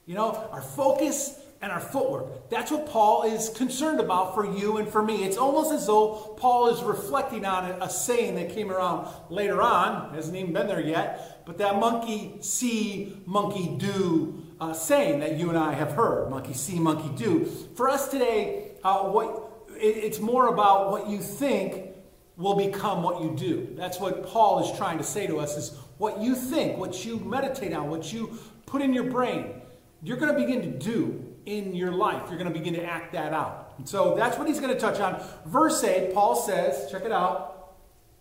You 0.05 0.15
know, 0.15 0.49
our 0.51 0.61
focus 0.61 1.39
and 1.61 1.71
our 1.71 1.79
footwork. 1.79 2.49
That's 2.49 2.71
what 2.71 2.87
Paul 2.87 3.23
is 3.23 3.49
concerned 3.49 3.99
about 3.99 4.33
for 4.33 4.45
you 4.45 4.77
and 4.77 4.89
for 4.89 5.03
me. 5.03 5.23
It's 5.23 5.37
almost 5.37 5.71
as 5.71 5.85
though 5.85 6.35
Paul 6.37 6.69
is 6.69 6.81
reflecting 6.81 7.45
on 7.45 7.81
a, 7.81 7.89
saying 7.89 8.35
that 8.35 8.49
came 8.49 8.71
around 8.71 9.07
later 9.29 9.61
on, 9.61 10.13
hasn't 10.13 10.35
even 10.35 10.53
been 10.53 10.67
there 10.67 10.81
yet, 10.81 11.43
but 11.45 11.59
that 11.59 11.79
monkey 11.79 12.37
see, 12.41 13.15
monkey 13.27 13.75
do 13.77 14.43
uh, 14.59 14.73
saying 14.73 15.19
that 15.19 15.37
you 15.37 15.49
and 15.49 15.57
I 15.57 15.73
have 15.73 15.91
heard. 15.91 16.29
Monkey 16.29 16.53
see, 16.53 16.79
monkey 16.79 17.09
do. 17.15 17.45
For 17.75 17.89
us 17.89 18.07
today, 18.07 18.71
uh, 18.83 19.03
what 19.03 19.50
it's 19.81 20.19
more 20.19 20.47
about 20.47 20.91
what 20.91 21.07
you 21.07 21.19
think 21.19 21.91
will 22.37 22.55
become 22.55 23.03
what 23.03 23.21
you 23.21 23.35
do. 23.35 23.73
That's 23.75 23.99
what 23.99 24.25
Paul 24.25 24.63
is 24.63 24.77
trying 24.77 24.97
to 24.97 25.03
say 25.03 25.27
to 25.27 25.39
us 25.39 25.57
is 25.57 25.77
what 25.97 26.19
you 26.19 26.35
think, 26.35 26.77
what 26.77 27.05
you 27.05 27.17
meditate 27.19 27.73
on, 27.73 27.89
what 27.89 28.11
you 28.11 28.37
put 28.65 28.81
in 28.81 28.93
your 28.93 29.03
brain, 29.03 29.61
you're 30.01 30.17
going 30.17 30.33
to 30.33 30.39
begin 30.39 30.61
to 30.61 30.77
do 30.77 31.35
in 31.45 31.75
your 31.75 31.91
life. 31.91 32.23
You're 32.29 32.37
going 32.37 32.51
to 32.51 32.57
begin 32.57 32.73
to 32.75 32.83
act 32.83 33.13
that 33.13 33.33
out. 33.33 33.73
And 33.77 33.87
so 33.87 34.15
that's 34.15 34.37
what 34.37 34.47
he's 34.47 34.59
going 34.59 34.73
to 34.73 34.79
touch 34.79 34.99
on. 34.99 35.21
Verse 35.45 35.83
8, 35.83 36.13
Paul 36.13 36.35
says, 36.35 36.89
check 36.91 37.03
it 37.03 37.11
out. 37.11 37.75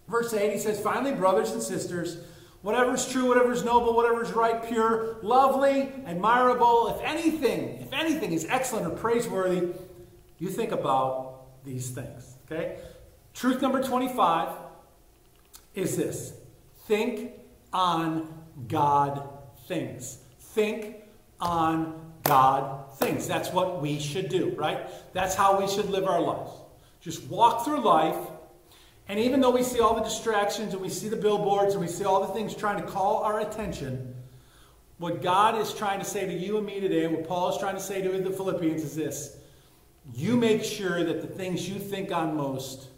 Verse 0.08 0.34
8, 0.34 0.52
he 0.52 0.58
says, 0.58 0.80
Finally, 0.80 1.12
brothers 1.12 1.52
and 1.52 1.62
sisters, 1.62 2.18
whatever 2.62 2.94
is 2.94 3.06
true, 3.06 3.28
whatever 3.28 3.52
is 3.52 3.64
noble, 3.64 3.94
whatever 3.94 4.22
is 4.22 4.32
right, 4.32 4.66
pure, 4.66 5.18
lovely, 5.22 5.92
admirable, 6.04 6.88
if 6.88 7.04
anything, 7.04 7.80
if 7.80 7.92
anything 7.92 8.32
is 8.32 8.44
excellent 8.46 8.86
or 8.86 8.90
praiseworthy, 8.90 9.68
you 10.38 10.48
think 10.48 10.72
about 10.72 11.29
these 11.64 11.90
things. 11.90 12.36
Okay? 12.50 12.78
Truth 13.34 13.62
number 13.62 13.82
25 13.82 14.48
is 15.74 15.96
this 15.96 16.34
think 16.86 17.32
on 17.72 18.32
God 18.68 19.28
things. 19.66 20.18
Think 20.38 20.96
on 21.40 22.12
God 22.22 22.92
things. 22.96 23.26
That's 23.26 23.50
what 23.52 23.80
we 23.80 23.98
should 23.98 24.28
do, 24.28 24.54
right? 24.56 24.88
That's 25.12 25.34
how 25.34 25.60
we 25.60 25.68
should 25.68 25.88
live 25.90 26.06
our 26.06 26.20
lives. 26.20 26.52
Just 27.00 27.24
walk 27.24 27.64
through 27.64 27.80
life, 27.80 28.16
and 29.08 29.18
even 29.18 29.40
though 29.40 29.50
we 29.50 29.62
see 29.62 29.80
all 29.80 29.94
the 29.94 30.02
distractions 30.02 30.74
and 30.74 30.82
we 30.82 30.88
see 30.88 31.08
the 31.08 31.16
billboards 31.16 31.74
and 31.74 31.80
we 31.80 31.88
see 31.88 32.04
all 32.04 32.20
the 32.20 32.32
things 32.32 32.54
trying 32.54 32.80
to 32.80 32.86
call 32.86 33.22
our 33.22 33.40
attention, 33.40 34.14
what 34.98 35.22
God 35.22 35.58
is 35.58 35.72
trying 35.72 35.98
to 35.98 36.04
say 36.04 36.26
to 36.26 36.32
you 36.32 36.58
and 36.58 36.66
me 36.66 36.78
today, 36.78 37.06
what 37.06 37.26
Paul 37.26 37.48
is 37.48 37.58
trying 37.58 37.74
to 37.74 37.80
say 37.80 38.02
to 38.02 38.20
the 38.20 38.30
Philippians 38.30 38.82
is 38.82 38.94
this 38.94 39.36
you 40.14 40.36
make 40.36 40.64
sure 40.64 41.04
that 41.04 41.20
the 41.20 41.26
things 41.26 41.68
you 41.68 41.78
think 41.78 42.12
on 42.12 42.36
most, 42.36 42.88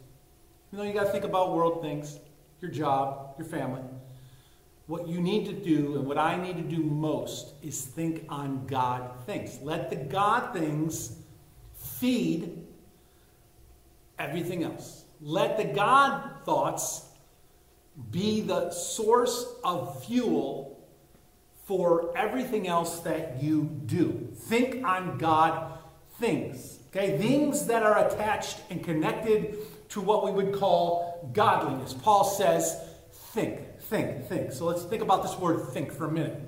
you 0.70 0.78
know, 0.78 0.84
you 0.84 0.92
got 0.92 1.04
to 1.04 1.10
think 1.10 1.24
about 1.24 1.54
world 1.54 1.82
things, 1.82 2.18
your 2.60 2.70
job, 2.70 3.34
your 3.38 3.46
family. 3.46 3.82
What 4.86 5.06
you 5.06 5.20
need 5.20 5.46
to 5.46 5.52
do 5.52 5.96
and 5.96 6.06
what 6.06 6.18
I 6.18 6.40
need 6.40 6.56
to 6.56 6.62
do 6.62 6.82
most 6.82 7.54
is 7.62 7.82
think 7.82 8.24
on 8.28 8.66
God 8.66 9.24
things. 9.26 9.58
Let 9.62 9.90
the 9.90 9.96
God 9.96 10.52
things 10.52 11.16
feed 11.74 12.58
everything 14.18 14.64
else. 14.64 15.04
Let 15.20 15.56
the 15.56 15.64
God 15.64 16.44
thoughts 16.44 17.06
be 18.10 18.40
the 18.40 18.70
source 18.70 19.46
of 19.62 20.04
fuel 20.04 20.72
for 21.64 22.16
everything 22.16 22.66
else 22.66 23.00
that 23.00 23.42
you 23.42 23.64
do. 23.86 24.28
Think 24.34 24.84
on 24.84 25.18
God 25.18 25.78
things. 26.18 26.71
Okay? 26.94 27.18
Things 27.18 27.66
that 27.66 27.82
are 27.82 28.06
attached 28.06 28.58
and 28.70 28.84
connected 28.84 29.58
to 29.90 30.00
what 30.00 30.24
we 30.24 30.30
would 30.30 30.54
call 30.54 31.30
godliness. 31.32 31.92
Paul 31.94 32.24
says, 32.24 32.78
think, 33.32 33.80
think, 33.80 34.26
think. 34.28 34.52
So 34.52 34.66
let's 34.66 34.84
think 34.84 35.02
about 35.02 35.22
this 35.22 35.38
word 35.38 35.68
think 35.72 35.92
for 35.92 36.06
a 36.06 36.10
minute. 36.10 36.40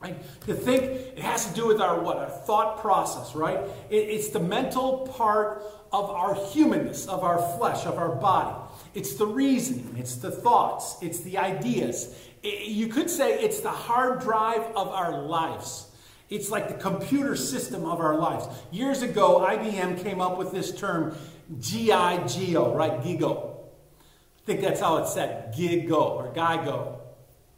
Right? 0.00 0.20
To 0.46 0.54
think, 0.54 0.82
it 0.82 1.20
has 1.20 1.48
to 1.48 1.54
do 1.54 1.68
with 1.68 1.80
our 1.80 2.00
what? 2.00 2.16
Our 2.16 2.28
thought 2.28 2.80
process, 2.80 3.36
right? 3.36 3.60
It, 3.88 3.96
it's 3.96 4.30
the 4.30 4.40
mental 4.40 5.06
part 5.06 5.62
of 5.92 6.10
our 6.10 6.34
humanness, 6.34 7.06
of 7.06 7.22
our 7.22 7.38
flesh, 7.56 7.86
of 7.86 7.98
our 7.98 8.16
body. 8.16 8.56
It's 8.94 9.14
the 9.14 9.26
reasoning, 9.26 9.94
it's 9.96 10.16
the 10.16 10.30
thoughts, 10.30 10.96
it's 11.02 11.20
the 11.20 11.38
ideas. 11.38 12.18
It, 12.42 12.66
you 12.66 12.88
could 12.88 13.10
say 13.10 13.34
it's 13.34 13.60
the 13.60 13.70
hard 13.70 14.20
drive 14.20 14.62
of 14.74 14.88
our 14.88 15.22
lives. 15.22 15.86
It's 16.32 16.50
like 16.50 16.68
the 16.68 16.74
computer 16.74 17.36
system 17.36 17.84
of 17.84 18.00
our 18.00 18.16
lives. 18.16 18.46
Years 18.70 19.02
ago, 19.02 19.40
IBM 19.40 20.02
came 20.02 20.22
up 20.22 20.38
with 20.38 20.50
this 20.50 20.74
term, 20.74 21.14
G-I-G-O, 21.60 22.74
right? 22.74 23.02
Gigo. 23.02 23.50
I 23.50 24.44
think 24.46 24.62
that's 24.62 24.80
how 24.80 24.96
it's 24.96 25.12
said, 25.12 25.54
Gigo 25.54 25.92
or 25.92 26.32
Gigo. 26.34 27.00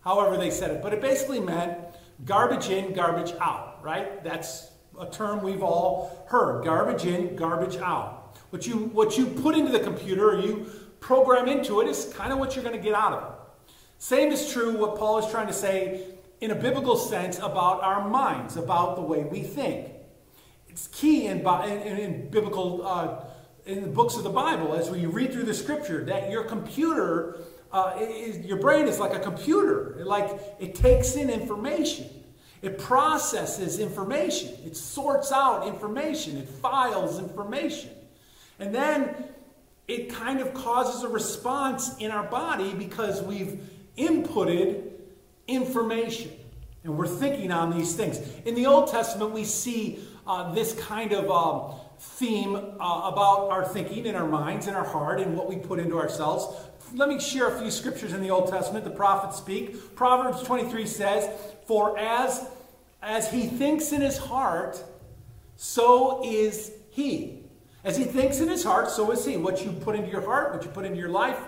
However 0.00 0.36
they 0.36 0.50
said 0.50 0.72
it. 0.72 0.82
But 0.82 0.92
it 0.92 1.00
basically 1.00 1.38
meant 1.38 1.78
garbage 2.24 2.68
in, 2.68 2.92
garbage 2.94 3.32
out, 3.40 3.78
right? 3.80 4.24
That's 4.24 4.72
a 4.98 5.06
term 5.06 5.44
we've 5.44 5.62
all 5.62 6.26
heard. 6.28 6.64
Garbage 6.64 7.04
in, 7.04 7.36
garbage 7.36 7.76
out. 7.76 8.36
What 8.50 8.66
you, 8.66 8.86
what 8.86 9.16
you 9.16 9.26
put 9.26 9.56
into 9.56 9.70
the 9.70 9.80
computer 9.80 10.30
or 10.30 10.40
you 10.40 10.66
program 10.98 11.46
into 11.46 11.80
it 11.80 11.86
is 11.86 12.12
kind 12.16 12.32
of 12.32 12.40
what 12.40 12.56
you're 12.56 12.64
going 12.64 12.76
to 12.76 12.82
get 12.82 12.94
out 12.94 13.12
of 13.12 13.22
it. 13.22 13.72
Same 13.98 14.32
is 14.32 14.52
true 14.52 14.76
what 14.76 14.98
Paul 14.98 15.18
is 15.18 15.30
trying 15.30 15.46
to 15.46 15.52
say 15.52 16.13
in 16.40 16.50
a 16.50 16.54
biblical 16.54 16.96
sense 16.96 17.38
about 17.38 17.82
our 17.82 18.08
minds, 18.08 18.56
about 18.56 18.96
the 18.96 19.02
way 19.02 19.24
we 19.24 19.42
think. 19.42 19.88
It's 20.68 20.88
key 20.88 21.26
in, 21.26 21.46
in, 21.46 21.98
in 21.98 22.30
biblical, 22.30 22.86
uh, 22.86 23.24
in 23.66 23.82
the 23.82 23.88
books 23.88 24.16
of 24.16 24.24
the 24.24 24.30
Bible, 24.30 24.74
as 24.74 24.90
we 24.90 25.06
read 25.06 25.32
through 25.32 25.44
the 25.44 25.54
scripture, 25.54 26.04
that 26.06 26.30
your 26.30 26.44
computer, 26.44 27.38
uh, 27.72 27.94
is, 28.00 28.44
your 28.44 28.58
brain 28.58 28.88
is 28.88 28.98
like 28.98 29.14
a 29.14 29.20
computer. 29.20 30.00
It, 30.00 30.06
like 30.06 30.30
it 30.58 30.74
takes 30.74 31.14
in 31.14 31.30
information. 31.30 32.08
It 32.60 32.78
processes 32.78 33.78
information. 33.78 34.54
It 34.64 34.76
sorts 34.76 35.30
out 35.30 35.68
information. 35.68 36.38
It 36.38 36.48
files 36.48 37.18
information. 37.18 37.90
And 38.58 38.74
then 38.74 39.14
it 39.86 40.08
kind 40.10 40.40
of 40.40 40.54
causes 40.54 41.02
a 41.02 41.08
response 41.08 41.96
in 41.98 42.10
our 42.10 42.24
body 42.24 42.72
because 42.74 43.22
we've 43.22 43.60
inputted 43.98 44.93
information. 45.46 46.30
And 46.84 46.98
we're 46.98 47.06
thinking 47.06 47.50
on 47.50 47.76
these 47.76 47.94
things. 47.94 48.20
In 48.44 48.54
the 48.54 48.66
Old 48.66 48.90
Testament, 48.90 49.32
we 49.32 49.44
see 49.44 50.06
uh, 50.26 50.52
this 50.52 50.74
kind 50.74 51.12
of 51.12 51.30
um, 51.30 51.80
theme 51.98 52.54
uh, 52.56 53.10
about 53.12 53.48
our 53.50 53.64
thinking 53.64 54.06
in 54.06 54.14
our 54.14 54.26
minds 54.26 54.66
and 54.66 54.76
our 54.76 54.84
heart 54.84 55.20
and 55.20 55.36
what 55.36 55.48
we 55.48 55.56
put 55.56 55.78
into 55.78 55.98
ourselves. 55.98 56.46
Let 56.92 57.08
me 57.08 57.18
share 57.18 57.48
a 57.48 57.58
few 57.58 57.70
scriptures 57.70 58.12
in 58.12 58.20
the 58.20 58.30
Old 58.30 58.50
Testament. 58.50 58.84
The 58.84 58.90
prophets 58.90 59.38
speak. 59.38 59.96
Proverbs 59.96 60.42
23 60.42 60.86
says, 60.86 61.28
For 61.66 61.98
as, 61.98 62.46
as 63.02 63.30
he 63.30 63.46
thinks 63.46 63.92
in 63.92 64.00
his 64.00 64.18
heart, 64.18 64.82
so 65.56 66.22
is 66.24 66.72
he. 66.90 67.40
As 67.82 67.96
he 67.96 68.04
thinks 68.04 68.40
in 68.40 68.48
his 68.48 68.64
heart, 68.64 68.90
so 68.90 69.10
is 69.10 69.24
he. 69.24 69.36
What 69.36 69.64
you 69.64 69.72
put 69.72 69.94
into 69.94 70.10
your 70.10 70.22
heart, 70.22 70.54
what 70.54 70.64
you 70.64 70.70
put 70.70 70.84
into 70.84 70.98
your 70.98 71.08
life, 71.08 71.38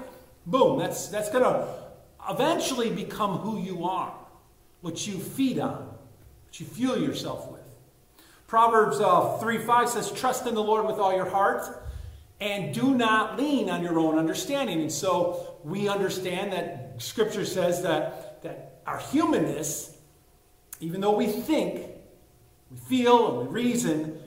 boom, 0.47 0.79
that's, 0.79 1.09
that's 1.09 1.31
going 1.31 1.45
to 1.45 1.86
eventually 2.29 2.91
become 2.91 3.39
who 3.39 3.59
you 3.59 3.85
are, 3.85 4.15
what 4.81 5.07
you 5.07 5.19
feed 5.19 5.59
on, 5.59 5.87
what 6.45 6.61
you 6.61 6.67
fuel 6.67 6.99
yourself 6.99 7.51
with. 7.51 7.61
Proverbs 8.47 9.01
uh, 9.01 9.39
3 9.39 9.59
5 9.59 9.89
says, 9.89 10.13
Trust 10.13 10.47
in 10.47 10.55
the 10.55 10.63
Lord 10.63 10.87
with 10.87 10.97
all 10.97 11.15
your 11.15 11.29
heart 11.29 11.85
and 12.41 12.75
do 12.75 12.95
not 12.95 13.39
lean 13.39 13.71
on 13.71 13.83
your 13.83 13.99
own 13.99 14.19
understanding. 14.19 14.81
And 14.81 14.93
so 14.93 15.57
we 15.65 15.89
understand 15.89 16.53
that 16.53 16.95
Scripture 16.99 17.45
says 17.45 17.83
that, 17.83 18.43
that 18.43 18.81
our 18.87 18.99
humanness, 18.99 19.97
even 20.81 21.01
though 21.01 21.17
we 21.17 21.27
think, 21.27 21.87
we 22.71 22.77
feel, 22.77 23.41
and 23.41 23.49
we 23.49 23.63
reason, 23.63 24.19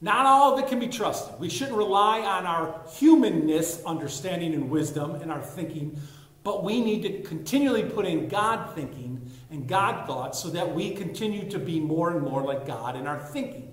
not 0.00 0.24
all 0.24 0.54
of 0.54 0.64
it 0.64 0.68
can 0.68 0.78
be 0.78 0.88
trusted. 0.88 1.38
We 1.38 1.50
shouldn't 1.50 1.76
rely 1.76 2.20
on 2.20 2.46
our 2.46 2.80
humanness, 2.94 3.82
understanding, 3.84 4.54
and 4.54 4.70
wisdom 4.70 5.16
and 5.16 5.30
our 5.30 5.42
thinking, 5.42 6.00
but 6.42 6.64
we 6.64 6.80
need 6.80 7.02
to 7.02 7.22
continually 7.22 7.82
put 7.82 8.06
in 8.06 8.28
God 8.28 8.74
thinking 8.74 9.30
and 9.50 9.66
God 9.68 10.06
thoughts 10.06 10.38
so 10.38 10.50
that 10.50 10.74
we 10.74 10.92
continue 10.92 11.50
to 11.50 11.58
be 11.58 11.80
more 11.80 12.10
and 12.10 12.22
more 12.22 12.42
like 12.42 12.66
God 12.66 12.96
in 12.96 13.06
our 13.06 13.18
thinking. 13.18 13.72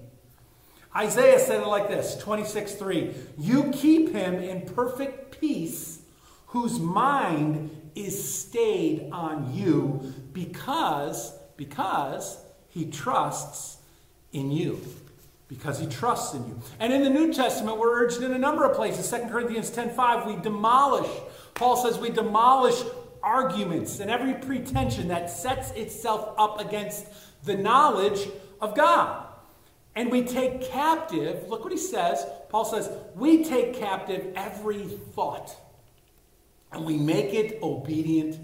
Isaiah 0.96 1.40
said 1.40 1.62
it 1.62 1.68
like 1.68 1.88
this 1.88 2.18
26 2.18 2.74
3 2.74 3.14
You 3.38 3.72
keep 3.72 4.12
him 4.12 4.36
in 4.36 4.62
perfect 4.62 5.40
peace, 5.40 6.00
whose 6.48 6.80
mind 6.80 7.92
is 7.96 8.38
stayed 8.38 9.10
on 9.12 9.54
you 9.54 10.14
because, 10.34 11.38
because 11.56 12.38
he 12.70 12.86
trusts 12.90 13.78
in 14.32 14.52
you 14.52 14.82
because 15.48 15.80
he 15.80 15.88
trusts 15.88 16.34
in 16.34 16.46
you. 16.46 16.60
And 16.80 16.92
in 16.92 17.04
the 17.04 17.10
New 17.10 17.34
Testament, 17.34 17.78
we're 17.78 18.04
urged 18.04 18.22
in 18.22 18.34
a 18.34 18.38
number 18.38 18.66
of 18.66 18.76
places. 18.76 19.10
2 19.10 19.30
Corinthians 19.30 19.72
10:5, 19.72 20.28
we 20.28 20.36
demolish. 20.42 21.10
Paul 21.58 21.76
says 21.76 21.98
we 21.98 22.12
demolish 22.12 22.80
arguments 23.24 24.00
and 24.00 24.12
every 24.12 24.36
pretension 24.36 25.08
that 25.08 25.30
sets 25.30 25.72
itself 25.72 26.36
up 26.38 26.60
against 26.60 27.08
the 27.44 27.58
knowledge 27.58 28.28
of 28.62 28.76
God. 28.76 29.26
And 29.96 30.12
we 30.12 30.24
take 30.24 30.70
captive, 30.70 31.50
look 31.50 31.64
what 31.64 31.72
he 31.72 31.78
says. 31.80 32.24
Paul 32.50 32.64
says, 32.64 32.90
we 33.16 33.44
take 33.44 33.74
captive 33.74 34.34
every 34.36 34.84
thought 34.84 35.56
and 36.72 36.86
we 36.86 36.96
make 36.96 37.34
it 37.34 37.60
obedient 37.64 38.40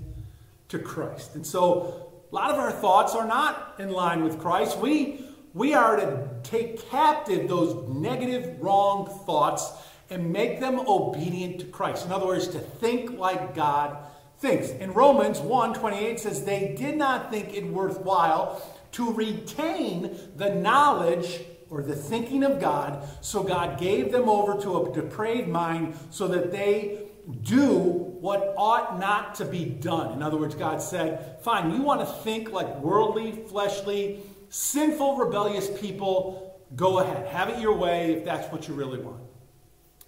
to 0.69 0.79
Christ. 0.79 1.35
And 1.35 1.45
so 1.45 2.09
a 2.31 2.35
lot 2.35 2.49
of 2.49 2.57
our 2.57 2.71
thoughts 2.71 3.13
are 3.13 3.27
not 3.27 3.75
in 3.77 3.91
line 3.91 4.23
with 4.23 4.39
Christ. 4.39 4.79
We 4.79 5.23
we 5.53 5.75
are 5.75 5.97
to 5.97 6.29
take 6.41 6.89
captive 6.89 7.47
those 7.47 7.87
negative, 7.87 8.59
wrong 8.59 9.05
thoughts 9.27 9.71
and 10.13 10.31
make 10.31 10.59
them 10.59 10.79
obedient 10.87 11.59
to 11.59 11.65
Christ. 11.65 12.05
In 12.05 12.11
other 12.11 12.27
words, 12.27 12.47
to 12.49 12.59
think 12.59 13.17
like 13.17 13.55
God 13.55 13.97
thinks. 14.37 14.69
In 14.69 14.93
Romans 14.93 15.39
1 15.39 15.73
28 15.73 16.19
says, 16.19 16.45
They 16.45 16.75
did 16.77 16.97
not 16.97 17.31
think 17.31 17.53
it 17.53 17.65
worthwhile 17.65 18.61
to 18.91 19.11
retain 19.11 20.15
the 20.35 20.53
knowledge 20.53 21.41
or 21.71 21.81
the 21.81 21.95
thinking 21.95 22.43
of 22.43 22.61
God, 22.61 23.03
so 23.21 23.41
God 23.41 23.79
gave 23.79 24.11
them 24.11 24.29
over 24.29 24.61
to 24.61 24.83
a 24.83 24.93
depraved 24.93 25.47
mind 25.47 25.97
so 26.11 26.27
that 26.27 26.51
they 26.51 27.07
do 27.41 27.69
what 27.69 28.53
ought 28.55 28.99
not 28.99 29.33
to 29.35 29.45
be 29.45 29.65
done. 29.65 30.13
In 30.13 30.21
other 30.21 30.37
words, 30.37 30.53
God 30.53 30.79
said, 30.79 31.41
Fine, 31.41 31.73
you 31.73 31.81
want 31.81 32.01
to 32.01 32.05
think 32.05 32.51
like 32.51 32.79
worldly, 32.79 33.31
fleshly, 33.47 34.19
sinful, 34.49 35.17
rebellious 35.17 35.69
people, 35.81 36.61
go 36.75 36.99
ahead. 36.99 37.25
Have 37.27 37.49
it 37.49 37.59
your 37.59 37.75
way 37.75 38.13
if 38.13 38.25
that's 38.25 38.51
what 38.51 38.67
you 38.67 38.75
really 38.75 38.99
want. 38.99 39.22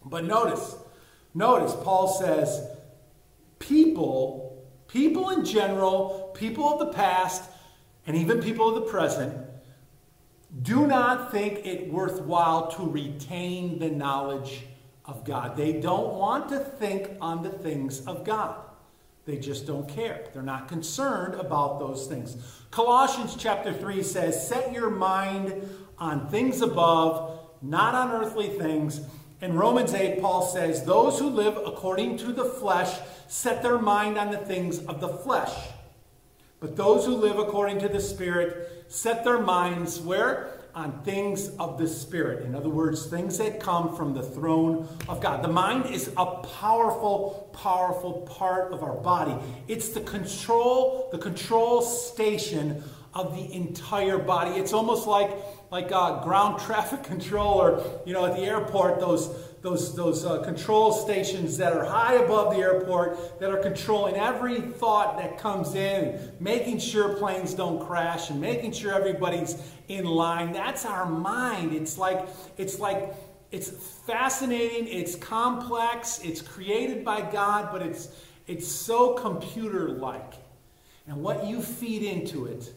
But 0.06 0.24
notice, 0.24 0.76
notice, 1.34 1.76
Paul 1.84 2.08
says, 2.08 2.68
people, 3.60 4.65
people 4.88 5.32
in 5.32 5.44
general, 5.44 6.32
people 6.36 6.65
of 6.65 6.80
the 6.80 6.94
past, 6.94 7.44
and 8.06 8.15
even 8.15 8.41
people 8.41 8.70
of 8.70 8.76
the 8.76 8.89
present, 8.89 9.36
do 10.62 10.88
not 10.88 11.32
think 11.32 11.65
it 11.65 11.91
worthwhile 11.91 12.70
to 12.72 12.84
retain 12.84 13.80
the 13.80 13.89
knowledge 13.89 14.63
of 15.04 15.26
God. 15.26 15.58
They 15.58 15.74
don't 15.74 16.13
want 16.13 16.50
to 16.50 16.60
think 16.60 17.10
on 17.20 17.44
the 17.44 17.50
things 17.50 18.06
of 18.06 18.24
God. 18.24 18.62
They 19.26 19.38
just 19.38 19.65
don't 19.65 19.89
care. 19.89 20.28
They're 20.34 20.44
not 20.44 20.68
concerned 20.68 21.34
about 21.36 21.80
those 21.80 22.08
things. 22.08 22.38
Colossians 22.70 23.36
chapter 23.36 23.74
3 23.74 24.04
says, 24.04 24.48
Set 24.48 24.72
your 24.72 24.91
mind 24.91 25.68
on 25.98 26.30
things 26.30 26.62
above, 26.62 27.39
not 27.62 27.96
on 27.96 28.12
earthly 28.12 28.50
things. 28.50 29.02
In 29.45 29.53
Romans 29.53 29.93
8, 29.93 30.21
Paul 30.21 30.41
says, 30.41 30.84
Those 30.86 31.19
who 31.19 31.29
live 31.29 31.55
according 31.55 32.17
to 32.17 32.34
the 32.34 32.45
flesh 32.45 32.97
set 33.27 33.62
their 33.62 33.77
mind 33.77 34.17
on 34.17 34.31
the 34.31 34.39
things 34.39 34.79
of 34.86 34.99
the 34.99 35.08
flesh. 35.08 35.53
But 36.60 36.75
those 36.75 37.05
who 37.05 37.15
live 37.15 37.38
according 37.38 37.77
to 37.81 37.88
the 37.88 38.01
Spirit 38.01 38.86
set 38.88 39.23
their 39.23 39.38
minds 39.38 39.99
where? 39.99 40.49
on 40.73 41.01
things 41.03 41.55
of 41.58 41.77
the 41.77 41.88
Spirit. 41.88 42.43
In 42.43 42.53
other 42.53 42.67
words, 42.67 43.05
things 43.05 43.38
that 43.38 43.62
come 43.62 43.95
from 43.95 44.13
the 44.13 44.21
throne 44.21 44.89
of 45.08 45.21
God. 45.21 45.41
The 45.41 45.47
mind 45.47 45.86
is 45.86 46.12
a 46.17 46.25
powerful, 46.25 47.49
powerful 47.53 48.27
part 48.29 48.73
of 48.73 48.84
our 48.84 48.95
body. 48.95 49.34
It's 49.69 49.89
the 49.89 50.01
control, 50.01 51.08
the 51.13 51.17
control 51.17 51.81
station 51.81 52.84
of 53.13 53.34
the 53.38 53.53
entire 53.53 54.17
body. 54.17 54.60
It's 54.60 54.73
almost 54.73 55.08
like, 55.08 55.31
like 55.75 55.91
uh, 55.91 56.23
ground 56.23 56.57
traffic 56.57 57.03
control 57.13 57.61
or, 57.61 57.83
you 58.05 58.13
know, 58.13 58.25
at 58.25 58.38
the 58.38 58.43
airport, 58.43 58.97
those, 58.97 59.29
those, 59.61 59.93
those 59.93 60.23
uh, 60.23 60.41
control 60.41 60.93
stations 60.93 61.57
that 61.57 61.73
are 61.73 61.83
high 61.83 62.13
above 62.13 62.55
the 62.55 62.61
airport 62.61 63.41
that 63.41 63.51
are 63.51 63.57
controlling 63.57 64.15
every 64.15 64.61
thought 64.61 65.17
that 65.17 65.38
comes 65.38 65.75
in, 65.75 66.31
making 66.39 66.79
sure 66.79 67.17
planes 67.17 67.53
don't 67.53 67.85
crash 67.85 68.29
and 68.29 68.39
making 68.39 68.71
sure 68.71 68.93
everybody's 68.93 69.61
in 69.89 70.05
line. 70.05 70.53
That's 70.53 70.85
our 70.85 71.05
mind. 71.05 71.73
It's 71.73 71.97
like, 71.97 72.25
it's 72.55 72.79
like, 72.79 73.13
it's 73.51 73.69
fascinating, 74.07 74.88
it's 74.88 75.15
complex, 75.15 76.21
it's 76.23 76.41
created 76.41 77.03
by 77.03 77.19
God, 77.19 77.67
but 77.73 77.81
it's, 77.81 78.07
it's 78.47 78.65
so 78.65 79.13
computer 79.15 79.89
like. 79.89 80.35
And 81.05 81.21
what 81.21 81.45
you 81.45 81.61
feed 81.61 82.01
into 82.01 82.45
it 82.45 82.73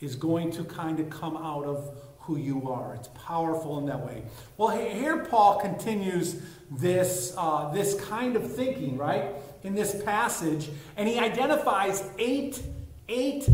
is 0.00 0.16
going 0.16 0.50
to 0.50 0.64
kind 0.64 0.98
of 0.98 1.08
come 1.08 1.36
out 1.36 1.64
of 1.64 1.96
who 2.22 2.36
you 2.36 2.70
are. 2.70 2.94
It's 2.94 3.08
powerful 3.08 3.78
in 3.78 3.86
that 3.86 4.04
way. 4.04 4.22
Well, 4.56 4.70
here 4.70 5.24
Paul 5.24 5.60
continues 5.60 6.40
this, 6.70 7.34
uh, 7.36 7.70
this 7.72 8.00
kind 8.00 8.36
of 8.36 8.54
thinking, 8.54 8.96
right, 8.96 9.34
in 9.62 9.74
this 9.74 10.02
passage, 10.04 10.70
and 10.96 11.08
he 11.08 11.18
identifies 11.18 12.08
eight, 12.18 12.62
eight 13.08 13.48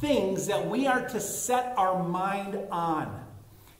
things 0.00 0.46
that 0.46 0.68
we 0.68 0.86
are 0.86 1.08
to 1.08 1.20
set 1.20 1.74
our 1.76 2.02
mind 2.02 2.58
on. 2.70 3.24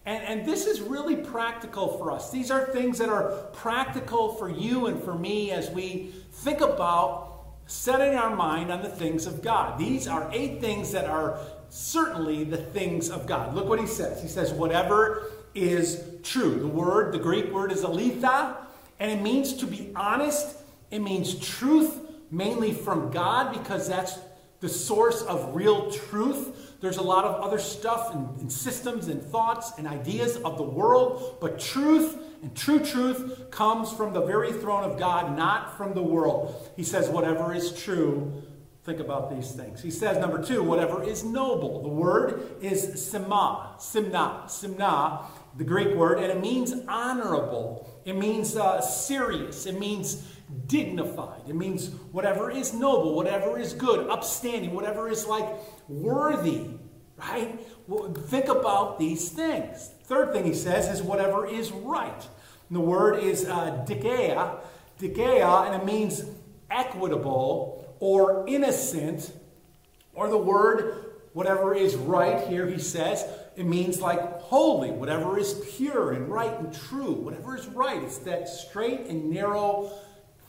And, 0.06 0.24
and 0.24 0.46
this 0.46 0.66
is 0.66 0.80
really 0.80 1.16
practical 1.16 1.98
for 1.98 2.10
us. 2.10 2.30
These 2.30 2.50
are 2.50 2.66
things 2.66 2.98
that 2.98 3.08
are 3.08 3.30
practical 3.52 4.34
for 4.34 4.48
you 4.48 4.86
and 4.86 5.02
for 5.02 5.14
me 5.14 5.50
as 5.50 5.70
we 5.70 6.14
think 6.32 6.60
about 6.60 7.28
setting 7.66 8.14
our 8.14 8.34
mind 8.34 8.72
on 8.72 8.82
the 8.82 8.88
things 8.88 9.26
of 9.26 9.42
God. 9.42 9.78
These 9.78 10.08
are 10.08 10.30
eight 10.32 10.60
things 10.60 10.92
that 10.92 11.04
are 11.04 11.38
certainly 11.70 12.44
the 12.44 12.56
things 12.56 13.10
of 13.10 13.26
God. 13.26 13.54
Look 13.54 13.68
what 13.68 13.80
he 13.80 13.86
says. 13.86 14.22
He 14.22 14.28
says, 14.28 14.52
whatever 14.52 15.30
is 15.54 16.04
true. 16.22 16.58
The 16.58 16.68
word, 16.68 17.12
the 17.12 17.18
Greek 17.18 17.52
word 17.52 17.72
is 17.72 17.82
aletheia, 17.82 18.56
and 19.00 19.10
it 19.10 19.22
means 19.22 19.54
to 19.54 19.66
be 19.66 19.92
honest. 19.94 20.56
It 20.90 21.00
means 21.00 21.38
truth, 21.38 21.98
mainly 22.30 22.72
from 22.72 23.10
God, 23.10 23.52
because 23.52 23.88
that's 23.88 24.18
the 24.60 24.68
source 24.68 25.22
of 25.22 25.54
real 25.54 25.90
truth. 25.90 26.76
There's 26.80 26.96
a 26.96 27.02
lot 27.02 27.24
of 27.24 27.40
other 27.42 27.58
stuff 27.58 28.14
and, 28.14 28.40
and, 28.40 28.52
systems 28.52 29.08
and 29.08 29.22
thoughts 29.22 29.72
and 29.78 29.86
ideas 29.86 30.36
of 30.38 30.56
the 30.56 30.64
world, 30.64 31.36
but 31.40 31.58
truth 31.58 32.16
and 32.42 32.54
true 32.56 32.78
truth 32.78 33.50
comes 33.50 33.92
from 33.92 34.12
the 34.12 34.22
very 34.22 34.52
throne 34.52 34.84
of 34.84 34.98
God, 34.98 35.36
not 35.36 35.76
from 35.76 35.92
the 35.94 36.02
world. 36.02 36.70
He 36.76 36.84
says, 36.84 37.08
whatever 37.08 37.52
is 37.52 37.80
true, 37.82 38.42
think 38.88 39.00
about 39.00 39.28
these 39.28 39.52
things. 39.52 39.82
He 39.82 39.90
says, 39.90 40.16
number 40.16 40.42
two, 40.42 40.62
whatever 40.62 41.02
is 41.02 41.22
noble. 41.22 41.82
The 41.82 41.90
word 41.90 42.56
is 42.62 42.86
sima, 42.86 43.78
simna, 43.78 44.44
simna, 44.44 45.26
the 45.58 45.64
Greek 45.64 45.94
word, 45.94 46.18
and 46.18 46.32
it 46.32 46.40
means 46.40 46.72
honorable. 46.88 47.86
It 48.06 48.16
means 48.16 48.56
uh, 48.56 48.80
serious. 48.80 49.66
It 49.66 49.78
means 49.78 50.26
dignified. 50.66 51.42
It 51.46 51.54
means 51.54 51.90
whatever 52.12 52.50
is 52.50 52.72
noble, 52.72 53.14
whatever 53.14 53.58
is 53.58 53.74
good, 53.74 54.08
upstanding, 54.08 54.72
whatever 54.74 55.10
is 55.10 55.26
like 55.26 55.46
worthy, 55.86 56.70
right? 57.18 57.60
Well, 57.86 58.14
think 58.14 58.48
about 58.48 58.98
these 58.98 59.28
things. 59.28 59.90
Third 60.04 60.32
thing 60.32 60.46
he 60.46 60.54
says 60.54 60.88
is 60.88 61.02
whatever 61.02 61.46
is 61.46 61.72
right. 61.72 62.26
And 62.68 62.76
the 62.76 62.80
word 62.80 63.22
is 63.22 63.44
uh, 63.44 63.84
dikeia, 63.86 65.66
and 65.66 65.82
it 65.82 65.84
means 65.84 66.24
equitable 66.70 67.84
or 68.00 68.44
innocent, 68.48 69.32
or 70.14 70.28
the 70.28 70.38
word 70.38 71.08
whatever 71.32 71.72
is 71.74 71.94
right 71.94 72.48
here, 72.48 72.66
he 72.66 72.78
says, 72.78 73.24
it 73.56 73.64
means 73.64 74.00
like 74.00 74.40
holy, 74.40 74.90
whatever 74.90 75.38
is 75.38 75.62
pure 75.76 76.10
and 76.10 76.28
right 76.28 76.58
and 76.58 76.74
true, 76.74 77.12
whatever 77.12 77.56
is 77.56 77.66
right. 77.68 78.02
It's 78.02 78.18
that 78.18 78.48
straight 78.48 79.06
and 79.06 79.30
narrow 79.30 79.92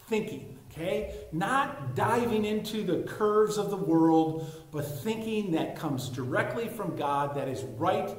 thinking, 0.07 0.57
okay? 0.71 1.13
Not 1.31 1.95
diving 1.95 2.45
into 2.45 2.83
the 2.83 3.03
curves 3.03 3.57
of 3.57 3.69
the 3.69 3.77
world, 3.77 4.65
but 4.71 4.81
thinking 4.81 5.51
that 5.51 5.75
comes 5.75 6.09
directly 6.09 6.67
from 6.67 6.95
God 6.95 7.35
that 7.35 7.47
is 7.47 7.63
right 7.63 8.09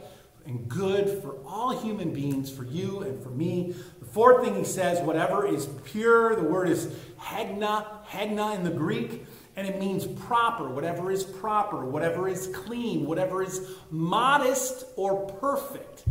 and 0.50 0.68
good 0.68 1.22
for 1.22 1.36
all 1.46 1.80
human 1.80 2.12
beings, 2.12 2.50
for 2.50 2.64
you 2.64 3.02
and 3.02 3.22
for 3.22 3.30
me. 3.30 3.72
The 4.00 4.06
fourth 4.06 4.44
thing 4.44 4.56
he 4.56 4.64
says, 4.64 5.00
whatever 5.00 5.46
is 5.46 5.68
pure, 5.84 6.34
the 6.34 6.42
word 6.42 6.68
is 6.68 6.92
hegna, 7.18 8.04
hegna 8.04 8.56
in 8.56 8.64
the 8.64 8.70
Greek, 8.70 9.24
and 9.54 9.68
it 9.68 9.78
means 9.78 10.06
proper, 10.06 10.68
whatever 10.68 11.12
is 11.12 11.22
proper, 11.22 11.84
whatever 11.84 12.28
is 12.28 12.48
clean, 12.48 13.06
whatever 13.06 13.44
is 13.44 13.76
modest 13.90 14.84
or 14.96 15.26
perfect. 15.26 16.04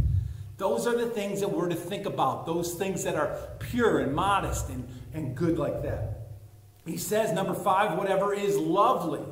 Those 0.58 0.88
are 0.88 0.97
the 0.97 1.10
things 1.10 1.41
that 1.41 1.52
we're 1.52 1.69
to 1.69 1.75
think 1.75 2.06
about, 2.06 2.45
those 2.45 2.75
things 2.75 3.04
that 3.04 3.15
are 3.15 3.38
pure 3.60 3.99
and 3.99 4.15
modest 4.15 4.69
and 4.69 4.88
and 5.13 5.36
good 5.36 5.58
like 5.58 5.82
that. 5.84 6.28
He 6.86 6.97
says, 6.97 7.34
number 7.34 7.54
five, 7.54 7.97
whatever 7.97 8.34
is 8.34 8.58
lovely. 8.58 9.23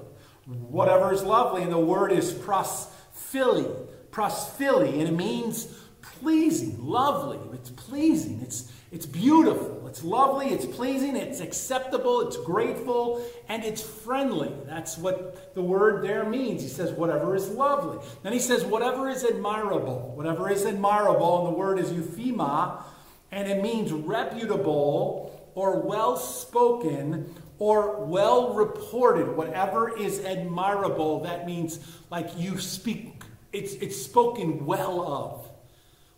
Whatever 0.45 1.13
is 1.13 1.23
lovely, 1.23 1.63
and 1.63 1.71
the 1.71 1.79
word 1.79 2.11
is 2.11 2.33
prosphili, 2.33 3.86
prosphili, 4.11 4.99
and 4.99 5.09
it 5.09 5.15
means 5.15 5.67
pleasing, 6.01 6.77
lovely. 6.83 7.39
It's 7.53 7.69
pleasing. 7.69 8.41
It's, 8.41 8.71
it's 8.91 9.05
beautiful. 9.05 9.87
It's 9.87 10.03
lovely. 10.03 10.47
It's 10.47 10.65
pleasing. 10.65 11.15
It's 11.15 11.41
acceptable. 11.41 12.21
It's 12.21 12.37
grateful. 12.37 13.23
And 13.49 13.63
it's 13.63 13.81
friendly. 13.81 14.51
That's 14.65 14.97
what 14.97 15.53
the 15.53 15.61
word 15.61 16.03
there 16.03 16.23
means. 16.25 16.61
He 16.61 16.69
says, 16.69 16.91
whatever 16.91 17.35
is 17.35 17.49
lovely. 17.49 18.05
Then 18.23 18.33
he 18.33 18.39
says, 18.39 18.63
whatever 18.65 19.09
is 19.09 19.23
admirable. 19.23 20.13
Whatever 20.15 20.49
is 20.49 20.65
admirable, 20.65 21.45
and 21.45 21.53
the 21.53 21.57
word 21.57 21.79
is 21.79 21.91
euphema, 21.91 22.83
and 23.31 23.49
it 23.49 23.61
means 23.61 23.91
reputable 23.91 25.51
or 25.53 25.81
well 25.81 26.15
spoken 26.15 27.33
or 27.59 28.05
well 28.05 28.53
reported, 28.53 29.35
whatever 29.35 29.97
is 29.97 30.23
admirable, 30.23 31.21
that 31.23 31.45
means 31.47 31.79
like 32.11 32.29
you 32.37 32.59
speak, 32.59 33.16
it's, 33.53 33.73
it's 33.75 34.01
spoken 34.01 34.65
well 34.65 35.01
of. 35.01 35.49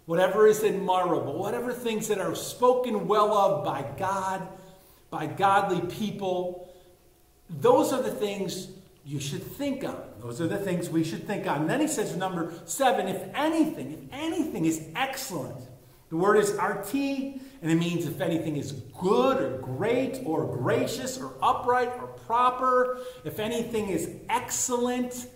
Whatever 0.05 0.47
is 0.47 0.63
admirable, 0.63 1.37
whatever 1.37 1.71
things 1.71 2.07
that 2.07 2.19
are 2.19 2.33
spoken 2.33 3.07
well 3.07 3.31
of 3.31 3.63
by 3.63 3.85
God, 3.97 4.47
by 5.09 5.27
godly 5.27 5.81
people, 5.81 6.73
those 7.49 7.93
are 7.93 8.01
the 8.01 8.11
things 8.11 8.69
you 9.05 9.19
should 9.19 9.43
think 9.43 9.83
on. 9.83 10.01
Those 10.19 10.41
are 10.41 10.47
the 10.47 10.57
things 10.57 10.89
we 10.89 11.03
should 11.03 11.25
think 11.25 11.47
on. 11.47 11.61
And 11.61 11.69
then 11.69 11.79
he 11.79 11.87
says, 11.87 12.15
number 12.15 12.53
seven, 12.65 13.07
if 13.07 13.21
anything, 13.33 13.93
if 13.93 13.99
anything 14.11 14.65
is 14.65 14.87
excellent, 14.95 15.57
the 16.09 16.17
word 16.17 16.37
is 16.37 16.55
arti, 16.57 17.39
and 17.61 17.71
it 17.71 17.75
means 17.75 18.05
if 18.05 18.19
anything 18.19 18.55
is 18.55 18.71
good 18.99 19.41
or 19.41 19.57
great 19.59 20.21
or 20.25 20.45
gracious 20.57 21.19
or 21.19 21.33
upright 21.41 21.91
or 21.99 22.07
proper, 22.07 22.99
if 23.23 23.39
anything 23.39 23.89
is 23.89 24.09
excellent, 24.29 25.27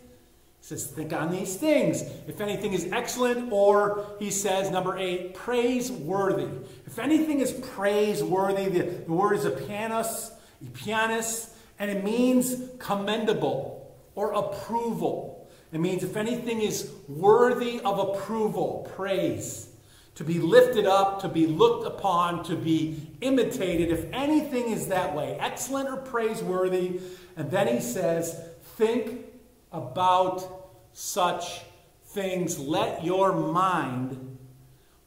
says, 0.63 0.87
think 0.87 1.11
on 1.11 1.29
these 1.29 1.57
things. 1.57 2.03
If 2.25 2.39
anything 2.39 2.71
is 2.71 2.87
excellent, 2.93 3.51
or 3.51 4.15
he 4.17 4.31
says, 4.31 4.71
number 4.71 4.97
eight, 4.97 5.33
praiseworthy. 5.33 6.47
If 6.85 6.99
anything 6.99 7.41
is 7.41 7.51
praiseworthy, 7.51 8.69
the, 8.69 8.83
the 9.05 9.11
word 9.11 9.33
is 9.33 9.43
epianos, 9.43 10.31
epianis, 10.63 11.49
and 11.79 11.91
it 11.91 12.01
means 12.01 12.55
commendable 12.79 13.93
or 14.15 14.31
approval. 14.31 15.49
It 15.73 15.81
means 15.81 16.01
if 16.01 16.15
anything 16.15 16.61
is 16.61 16.89
worthy 17.09 17.81
of 17.81 17.99
approval, 17.99 18.89
praise 18.95 19.67
to 20.15 20.23
be 20.23 20.39
lifted 20.39 20.85
up, 20.85 21.19
to 21.23 21.27
be 21.27 21.45
looked 21.45 21.85
upon, 21.87 22.41
to 22.45 22.55
be 22.55 23.01
imitated, 23.19 23.89
if 23.89 24.05
anything 24.13 24.71
is 24.71 24.87
that 24.87 25.13
way, 25.13 25.35
excellent 25.41 25.89
or 25.89 25.97
praiseworthy. 25.97 27.01
And 27.35 27.51
then 27.51 27.67
he 27.67 27.81
says, 27.81 28.39
think 28.77 29.25
about 29.73 30.71
such 30.93 31.61
things. 32.05 32.57
Let 32.57 33.03
your 33.03 33.33
mind 33.33 34.37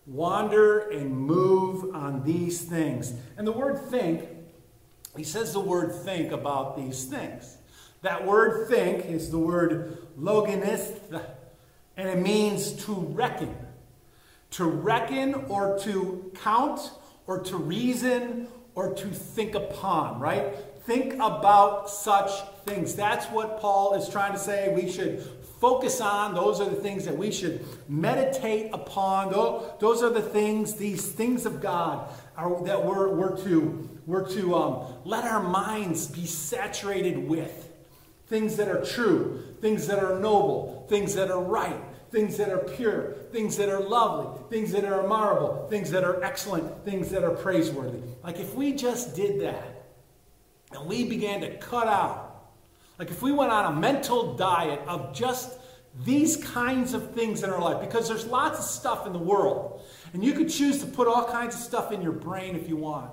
wander 0.04 0.90
and 0.90 1.16
move 1.16 1.94
on 1.94 2.24
these 2.24 2.60
things. 2.62 3.14
And 3.38 3.46
the 3.46 3.52
word 3.52 3.78
think, 3.88 4.28
he 5.16 5.24
says 5.24 5.54
the 5.54 5.60
word 5.60 5.94
think 6.04 6.32
about 6.32 6.76
these 6.76 7.04
things. 7.04 7.56
That 8.02 8.26
word 8.26 8.68
think 8.68 9.06
is 9.06 9.30
the 9.30 9.38
word 9.38 9.98
loganist, 10.18 10.98
and 11.96 12.08
it 12.08 12.18
means 12.18 12.84
to 12.84 12.92
reckon 12.92 13.56
to 14.52 14.64
reckon 14.64 15.34
or 15.48 15.78
to 15.80 16.30
count 16.42 16.90
or 17.26 17.40
to 17.40 17.56
reason 17.56 18.48
or 18.74 18.94
to 18.94 19.08
think 19.08 19.54
upon, 19.54 20.20
right? 20.20 20.54
Think 20.86 21.14
about 21.14 21.90
such 21.90 22.30
things. 22.64 22.94
That's 22.94 23.26
what 23.26 23.58
Paul 23.58 23.94
is 23.94 24.08
trying 24.08 24.32
to 24.34 24.38
say. 24.38 24.72
We 24.72 24.88
should 24.88 25.20
focus 25.60 26.00
on. 26.00 26.32
Those 26.32 26.60
are 26.60 26.70
the 26.70 26.76
things 26.76 27.04
that 27.06 27.16
we 27.16 27.32
should 27.32 27.66
meditate 27.88 28.70
upon. 28.72 29.32
Those 29.32 30.04
are 30.04 30.10
the 30.10 30.22
things, 30.22 30.74
these 30.76 31.10
things 31.10 31.44
of 31.44 31.60
God, 31.60 32.08
are, 32.36 32.62
that 32.66 32.84
we're, 32.84 33.08
we're 33.08 33.36
to, 33.42 33.98
we're 34.06 34.28
to 34.34 34.54
um, 34.54 34.94
let 35.04 35.24
our 35.24 35.42
minds 35.42 36.06
be 36.06 36.24
saturated 36.24 37.18
with. 37.18 37.72
Things 38.28 38.56
that 38.56 38.68
are 38.68 38.84
true, 38.84 39.42
things 39.60 39.88
that 39.88 39.98
are 39.98 40.20
noble, 40.20 40.86
things 40.88 41.16
that 41.16 41.32
are 41.32 41.42
right, 41.42 41.80
things 42.12 42.36
that 42.36 42.50
are 42.50 42.58
pure, 42.58 43.14
things 43.32 43.56
that 43.56 43.68
are 43.68 43.80
lovely, 43.80 44.40
things 44.50 44.70
that 44.70 44.84
are 44.84 45.00
admirable, 45.00 45.66
things 45.68 45.90
that 45.90 46.04
are 46.04 46.22
excellent, 46.22 46.84
things 46.84 47.10
that 47.10 47.24
are 47.24 47.34
praiseworthy. 47.34 47.98
Like 48.22 48.38
if 48.38 48.54
we 48.54 48.72
just 48.72 49.16
did 49.16 49.40
that 49.40 49.75
and 50.72 50.86
we 50.86 51.04
began 51.04 51.40
to 51.40 51.56
cut 51.58 51.86
out, 51.86 52.50
like 52.98 53.10
if 53.10 53.22
we 53.22 53.32
went 53.32 53.52
on 53.52 53.76
a 53.76 53.80
mental 53.80 54.34
diet 54.34 54.80
of 54.86 55.14
just 55.14 55.58
these 56.04 56.36
kinds 56.36 56.92
of 56.92 57.12
things 57.12 57.42
in 57.42 57.50
our 57.50 57.60
life, 57.60 57.80
because 57.80 58.08
there's 58.08 58.26
lots 58.26 58.58
of 58.58 58.64
stuff 58.64 59.06
in 59.06 59.12
the 59.12 59.18
world, 59.18 59.80
and 60.12 60.24
you 60.24 60.32
could 60.32 60.50
choose 60.50 60.80
to 60.80 60.86
put 60.86 61.08
all 61.08 61.24
kinds 61.24 61.54
of 61.54 61.60
stuff 61.60 61.92
in 61.92 62.02
your 62.02 62.12
brain 62.12 62.54
if 62.54 62.68
you 62.68 62.76
want. 62.76 63.10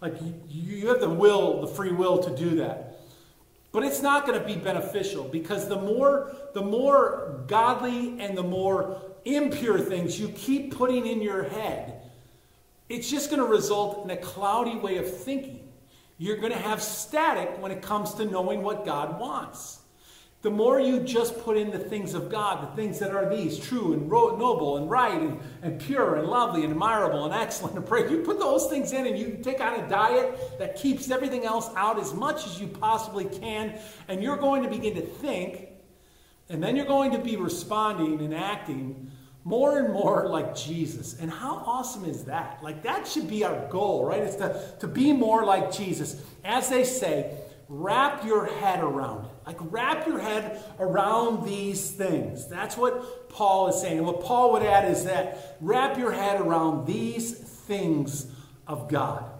Like 0.00 0.14
you, 0.48 0.88
have 0.88 1.00
the 1.00 1.08
will, 1.08 1.62
the 1.62 1.68
free 1.68 1.92
will 1.92 2.22
to 2.22 2.36
do 2.36 2.56
that. 2.56 3.00
But 3.72 3.82
it's 3.84 4.02
not 4.02 4.26
going 4.26 4.38
to 4.38 4.46
be 4.46 4.56
beneficial 4.56 5.24
because 5.24 5.68
the 5.68 5.80
more, 5.80 6.34
the 6.54 6.62
more 6.62 7.44
godly 7.46 8.20
and 8.20 8.36
the 8.36 8.42
more 8.42 9.00
impure 9.24 9.78
things 9.78 10.20
you 10.20 10.28
keep 10.28 10.74
putting 10.74 11.06
in 11.06 11.20
your 11.22 11.44
head, 11.44 12.02
it's 12.88 13.10
just 13.10 13.30
going 13.30 13.40
to 13.42 13.48
result 13.48 14.04
in 14.04 14.10
a 14.10 14.16
cloudy 14.16 14.76
way 14.76 14.98
of 14.98 15.14
thinking. 15.14 15.65
You're 16.18 16.38
going 16.38 16.52
to 16.52 16.58
have 16.58 16.82
static 16.82 17.60
when 17.60 17.70
it 17.70 17.82
comes 17.82 18.14
to 18.14 18.24
knowing 18.24 18.62
what 18.62 18.84
God 18.84 19.20
wants. 19.20 19.80
The 20.42 20.50
more 20.50 20.78
you 20.78 21.00
just 21.00 21.40
put 21.40 21.56
in 21.56 21.70
the 21.70 21.78
things 21.78 22.14
of 22.14 22.30
God, 22.30 22.62
the 22.62 22.76
things 22.76 23.00
that 23.00 23.10
are 23.10 23.28
these 23.28 23.58
true 23.58 23.94
and 23.94 24.08
noble 24.08 24.76
and 24.76 24.88
right 24.88 25.20
and, 25.20 25.40
and 25.62 25.80
pure 25.80 26.16
and 26.16 26.28
lovely 26.28 26.62
and 26.62 26.72
admirable 26.72 27.24
and 27.24 27.34
excellent 27.34 27.74
and 27.74 27.84
praise, 27.84 28.10
you 28.10 28.18
put 28.18 28.38
those 28.38 28.68
things 28.68 28.92
in 28.92 29.06
and 29.06 29.18
you 29.18 29.38
take 29.42 29.60
on 29.60 29.80
a 29.80 29.88
diet 29.88 30.38
that 30.58 30.76
keeps 30.76 31.10
everything 31.10 31.44
else 31.44 31.70
out 31.74 31.98
as 31.98 32.14
much 32.14 32.46
as 32.46 32.60
you 32.60 32.68
possibly 32.68 33.24
can, 33.24 33.76
and 34.06 34.22
you're 34.22 34.36
going 34.36 34.62
to 34.62 34.68
begin 34.68 34.94
to 34.94 35.02
think, 35.02 35.68
and 36.48 36.62
then 36.62 36.76
you're 36.76 36.86
going 36.86 37.10
to 37.10 37.18
be 37.18 37.36
responding 37.36 38.20
and 38.20 38.32
acting 38.32 39.10
more 39.46 39.78
and 39.78 39.92
more 39.92 40.26
like 40.26 40.56
Jesus. 40.56 41.14
And 41.20 41.30
how 41.30 41.62
awesome 41.64 42.04
is 42.04 42.24
that? 42.24 42.58
Like, 42.64 42.82
that 42.82 43.06
should 43.06 43.28
be 43.28 43.44
our 43.44 43.68
goal, 43.68 44.04
right? 44.04 44.20
It's 44.20 44.34
to, 44.36 44.60
to 44.80 44.88
be 44.88 45.12
more 45.12 45.44
like 45.44 45.70
Jesus. 45.70 46.20
As 46.44 46.68
they 46.68 46.82
say, 46.82 47.32
wrap 47.68 48.24
your 48.24 48.46
head 48.46 48.82
around 48.82 49.26
it. 49.26 49.30
Like, 49.46 49.58
wrap 49.60 50.04
your 50.04 50.18
head 50.18 50.60
around 50.80 51.46
these 51.46 51.92
things. 51.92 52.48
That's 52.48 52.76
what 52.76 53.28
Paul 53.28 53.68
is 53.68 53.80
saying. 53.80 53.98
And 53.98 54.06
what 54.08 54.20
Paul 54.20 54.50
would 54.50 54.64
add 54.64 54.90
is 54.90 55.04
that 55.04 55.56
wrap 55.60 55.96
your 55.96 56.10
head 56.10 56.40
around 56.40 56.84
these 56.84 57.32
things 57.32 58.26
of 58.66 58.88
God. 58.88 59.30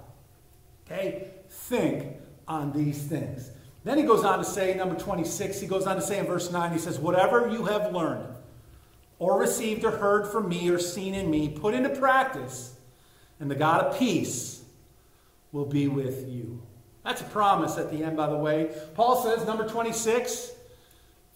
Okay? 0.86 1.32
Think 1.48 2.16
on 2.46 2.72
these 2.72 3.02
things. 3.02 3.50
Then 3.82 3.98
he 3.98 4.04
goes 4.04 4.22
on 4.22 4.38
to 4.38 4.44
say, 4.44 4.72
number 4.74 4.94
26, 4.94 5.60
he 5.60 5.66
goes 5.66 5.84
on 5.84 5.96
to 5.96 6.02
say 6.02 6.20
in 6.20 6.26
verse 6.26 6.52
9, 6.52 6.70
he 6.70 6.78
says, 6.78 6.96
Whatever 6.96 7.48
you 7.48 7.64
have 7.64 7.92
learned, 7.92 8.35
or 9.18 9.38
received, 9.38 9.84
or 9.84 9.92
heard 9.92 10.26
from 10.26 10.48
me, 10.48 10.68
or 10.68 10.78
seen 10.78 11.14
in 11.14 11.30
me, 11.30 11.48
put 11.48 11.74
into 11.74 11.88
practice, 11.88 12.74
and 13.40 13.50
the 13.50 13.54
God 13.54 13.84
of 13.84 13.98
peace 13.98 14.62
will 15.52 15.64
be 15.64 15.88
with 15.88 16.28
you. 16.28 16.62
That's 17.02 17.20
a 17.20 17.24
promise 17.24 17.78
at 17.78 17.90
the 17.90 18.02
end, 18.02 18.16
by 18.16 18.28
the 18.28 18.36
way. 18.36 18.70
Paul 18.94 19.22
says, 19.22 19.46
number 19.46 19.66
26, 19.66 20.52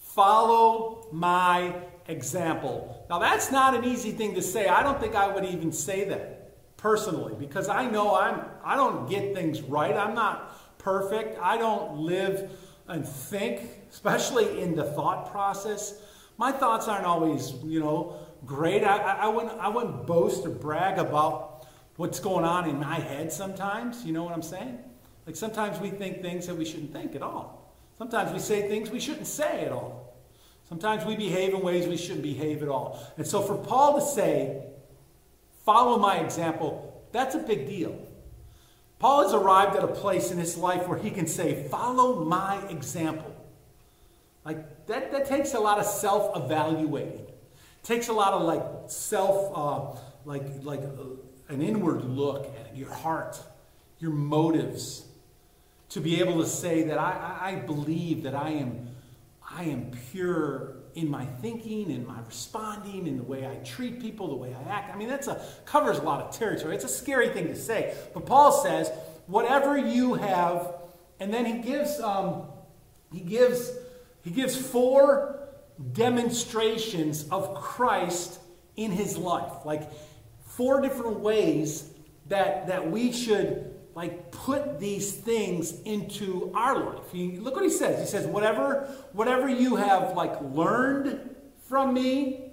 follow 0.00 1.06
my 1.12 1.74
example. 2.08 3.06
Now, 3.08 3.20
that's 3.20 3.52
not 3.52 3.74
an 3.74 3.84
easy 3.84 4.10
thing 4.10 4.34
to 4.34 4.42
say. 4.42 4.66
I 4.66 4.82
don't 4.82 5.00
think 5.00 5.14
I 5.14 5.32
would 5.32 5.44
even 5.44 5.72
say 5.72 6.04
that 6.08 6.76
personally 6.76 7.34
because 7.38 7.68
I 7.68 7.88
know 7.88 8.14
I'm, 8.14 8.42
I 8.64 8.76
don't 8.76 9.08
get 9.08 9.34
things 9.34 9.62
right. 9.62 9.94
I'm 9.94 10.14
not 10.14 10.78
perfect. 10.78 11.38
I 11.40 11.56
don't 11.56 11.98
live 11.98 12.50
and 12.88 13.06
think, 13.06 13.60
especially 13.90 14.60
in 14.60 14.74
the 14.74 14.84
thought 14.84 15.30
process. 15.30 16.00
My 16.40 16.52
thoughts 16.52 16.88
aren't 16.88 17.04
always, 17.04 17.52
you 17.66 17.80
know, 17.80 18.16
great. 18.46 18.82
I, 18.82 18.96
I, 18.96 19.12
I, 19.24 19.28
wouldn't, 19.28 19.60
I 19.60 19.68
wouldn't 19.68 20.06
boast 20.06 20.46
or 20.46 20.48
brag 20.48 20.98
about 20.98 21.66
what's 21.96 22.18
going 22.18 22.46
on 22.46 22.66
in 22.66 22.80
my 22.80 22.94
head 22.94 23.30
sometimes. 23.30 24.06
You 24.06 24.14
know 24.14 24.24
what 24.24 24.32
I'm 24.32 24.40
saying? 24.40 24.78
Like 25.26 25.36
sometimes 25.36 25.78
we 25.80 25.90
think 25.90 26.22
things 26.22 26.46
that 26.46 26.56
we 26.56 26.64
shouldn't 26.64 26.94
think 26.94 27.14
at 27.14 27.20
all. 27.20 27.74
Sometimes 27.98 28.32
we 28.32 28.38
say 28.38 28.66
things 28.70 28.88
we 28.88 29.00
shouldn't 29.00 29.26
say 29.26 29.66
at 29.66 29.70
all. 29.70 30.16
Sometimes 30.66 31.04
we 31.04 31.14
behave 31.14 31.52
in 31.52 31.60
ways 31.60 31.86
we 31.86 31.98
shouldn't 31.98 32.22
behave 32.22 32.62
at 32.62 32.70
all. 32.70 32.98
And 33.18 33.26
so 33.26 33.42
for 33.42 33.58
Paul 33.58 34.00
to 34.00 34.00
say, 34.00 34.62
follow 35.66 35.98
my 35.98 36.20
example, 36.20 37.04
that's 37.12 37.34
a 37.34 37.40
big 37.40 37.66
deal. 37.66 38.00
Paul 38.98 39.24
has 39.24 39.34
arrived 39.34 39.76
at 39.76 39.84
a 39.84 39.88
place 39.88 40.30
in 40.30 40.38
his 40.38 40.56
life 40.56 40.88
where 40.88 40.98
he 40.98 41.10
can 41.10 41.26
say, 41.26 41.68
follow 41.68 42.24
my 42.24 42.66
example. 42.68 43.36
Like 44.42 44.79
that, 44.86 45.12
that 45.12 45.26
takes 45.26 45.54
a 45.54 45.60
lot 45.60 45.78
of 45.78 45.86
self-evaluating. 45.86 47.26
takes 47.82 48.08
a 48.08 48.12
lot 48.12 48.32
of 48.32 48.42
like 48.42 48.62
self, 48.88 49.52
uh, 49.54 50.00
like, 50.24 50.42
like 50.62 50.80
uh, 50.80 51.52
an 51.52 51.62
inward 51.62 52.04
look 52.04 52.46
at 52.64 52.76
your 52.76 52.92
heart, 52.92 53.40
your 53.98 54.10
motives, 54.10 55.04
to 55.90 56.00
be 56.00 56.20
able 56.20 56.40
to 56.40 56.46
say 56.46 56.84
that 56.84 56.98
I, 56.98 57.38
I 57.40 57.54
believe 57.56 58.22
that 58.22 58.34
I 58.34 58.50
am, 58.50 58.88
I 59.48 59.64
am 59.64 59.90
pure 60.10 60.76
in 60.94 61.08
my 61.08 61.24
thinking, 61.24 61.90
in 61.90 62.06
my 62.06 62.18
responding, 62.26 63.06
in 63.06 63.16
the 63.16 63.22
way 63.22 63.46
I 63.46 63.56
treat 63.64 64.00
people, 64.00 64.28
the 64.28 64.36
way 64.36 64.54
I 64.54 64.70
act. 64.70 64.94
I 64.94 64.96
mean, 64.96 65.08
that's 65.08 65.28
a 65.28 65.40
covers 65.64 65.98
a 65.98 66.02
lot 66.02 66.20
of 66.20 66.36
territory. 66.36 66.74
It's 66.74 66.84
a 66.84 66.88
scary 66.88 67.28
thing 67.30 67.48
to 67.48 67.56
say. 67.56 67.94
But 68.12 68.26
Paul 68.26 68.52
says, 68.52 68.90
whatever 69.26 69.76
you 69.76 70.14
have, 70.14 70.74
and 71.20 71.32
then 71.32 71.44
he 71.44 71.58
gives 71.58 72.00
um, 72.00 72.44
he 73.12 73.20
gives 73.20 73.70
he 74.22 74.30
gives 74.30 74.56
four 74.56 75.48
demonstrations 75.92 77.28
of 77.30 77.54
Christ 77.54 78.38
in 78.76 78.90
his 78.90 79.16
life, 79.16 79.64
like 79.64 79.90
four 80.44 80.80
different 80.80 81.20
ways 81.20 81.90
that 82.28 82.66
that 82.66 82.90
we 82.90 83.12
should 83.12 83.74
like 83.94 84.30
put 84.30 84.78
these 84.78 85.12
things 85.12 85.80
into 85.82 86.52
our 86.54 86.78
life. 86.78 87.10
He, 87.12 87.38
look 87.38 87.54
what 87.54 87.64
he 87.64 87.70
says. 87.70 88.00
He 88.00 88.06
says, 88.06 88.26
whatever, 88.26 88.88
whatever 89.12 89.48
you 89.48 89.76
have 89.76 90.16
like 90.16 90.40
learned 90.40 91.36
from 91.68 91.92
me, 91.92 92.52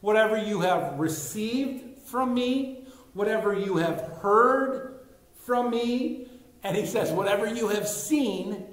whatever 0.00 0.36
you 0.36 0.60
have 0.60 0.98
received 0.98 1.98
from 2.02 2.32
me, 2.32 2.86
whatever 3.12 3.56
you 3.58 3.76
have 3.76 4.00
heard 4.22 5.00
from 5.44 5.70
me, 5.70 6.28
and 6.62 6.76
he 6.76 6.86
says, 6.86 7.10
whatever 7.10 7.46
you 7.46 7.68
have 7.68 7.86
seen 7.86 8.64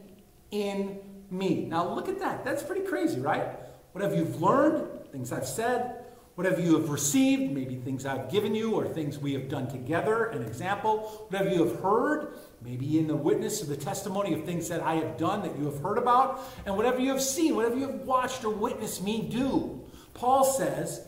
in 0.51 0.99
me. 1.37 1.65
Now 1.65 1.93
look 1.93 2.09
at 2.09 2.19
that. 2.19 2.43
That's 2.43 2.63
pretty 2.63 2.85
crazy, 2.85 3.19
right? 3.19 3.47
Whatever 3.91 4.15
you've 4.15 4.41
learned, 4.41 5.11
things 5.11 5.31
I've 5.31 5.47
said, 5.47 6.05
Whatever 6.35 6.59
you 6.59 6.77
have 6.77 6.89
received, 6.89 7.53
maybe 7.53 7.77
things 7.77 8.05
I've 8.05 8.29
given 8.29 8.53
you 8.53 8.73
or 8.73 8.85
things 8.85 9.17
we 9.17 9.31
have 9.33 9.47
done 9.47 9.69
together, 9.69 10.25
an 10.25 10.41
example. 10.41 11.27
Whatever 11.29 11.49
you 11.49 11.65
have 11.65 11.79
heard, 11.79 12.33
maybe 12.61 12.99
in 12.99 13.07
the 13.07 13.15
witness 13.15 13.63
or 13.63 13.67
the 13.67 13.77
testimony 13.77 14.33
of 14.33 14.43
things 14.43 14.67
that 14.67 14.81
I 14.81 14.95
have 14.95 15.17
done 15.17 15.41
that 15.43 15.57
you 15.57 15.63
have 15.63 15.81
heard 15.81 15.97
about. 15.97 16.41
And 16.65 16.75
whatever 16.75 16.99
you 16.99 17.11
have 17.11 17.21
seen, 17.21 17.55
whatever 17.55 17.77
you 17.77 17.87
have 17.87 18.01
watched 18.01 18.43
or 18.43 18.53
witnessed 18.53 19.01
me 19.01 19.21
do. 19.21 19.81
Paul 20.13 20.43
says, 20.43 21.07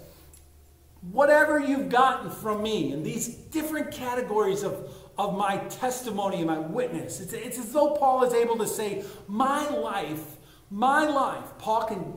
whatever 1.12 1.60
you've 1.60 1.90
gotten 1.90 2.32
from 2.32 2.64
me 2.64 2.94
in 2.94 3.04
these 3.04 3.28
different 3.28 3.92
categories 3.92 4.64
of, 4.64 4.90
of 5.18 5.38
my 5.38 5.58
testimony 5.58 6.38
and 6.38 6.48
my 6.48 6.60
witness, 6.60 7.20
it's, 7.20 7.34
it's 7.34 7.58
as 7.58 7.72
though 7.74 7.96
Paul 7.96 8.24
is 8.24 8.34
able 8.34 8.58
to 8.58 8.68
say, 8.68 9.04
my 9.28 9.68
life, 9.70 10.38
my 10.70 11.08
life, 11.08 11.46
Paul 11.58 11.84
can 11.86 12.14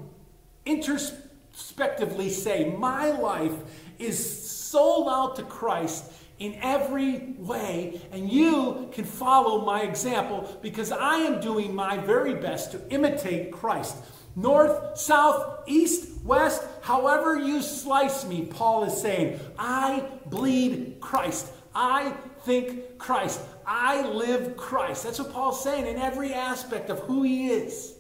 intersperse 0.67 1.27
retrospectively 1.51 2.31
say, 2.31 2.75
My 2.79 3.11
life 3.11 3.53
is 3.99 4.49
sold 4.49 5.09
out 5.09 5.37
to 5.37 5.43
Christ 5.43 6.13
in 6.39 6.59
every 6.63 7.35
way, 7.39 8.01
and 8.13 8.31
you 8.31 8.89
can 8.93 9.05
follow 9.05 9.65
my 9.65 9.83
example 9.83 10.59
because 10.63 10.91
I 10.91 11.17
am 11.17 11.41
doing 11.41 11.75
my 11.75 11.99
very 11.99 12.35
best 12.35 12.73
to 12.73 12.81
imitate 12.89 13.53
Christ. 13.53 13.97
North, 14.37 14.97
south, 14.97 15.65
east, 15.67 16.23
west, 16.25 16.63
however 16.83 17.39
you 17.39 17.61
slice 17.61 18.25
me, 18.25 18.47
Paul 18.47 18.85
is 18.85 18.99
saying, 18.99 19.39
I 19.59 20.05
bleed 20.27 20.97
Christ. 21.01 21.53
I 21.75 22.11
think 22.41 22.99
Christ. 22.99 23.41
I 23.67 24.07
live 24.09 24.57
Christ. 24.57 25.05
That's 25.05 25.19
what 25.19 25.33
Paul's 25.33 25.63
saying 25.63 25.87
in 25.87 25.97
every 25.97 26.35
aspect 26.35 26.91
of 26.91 27.01
who 27.01 27.23
he 27.23 27.51
is. 27.51 27.95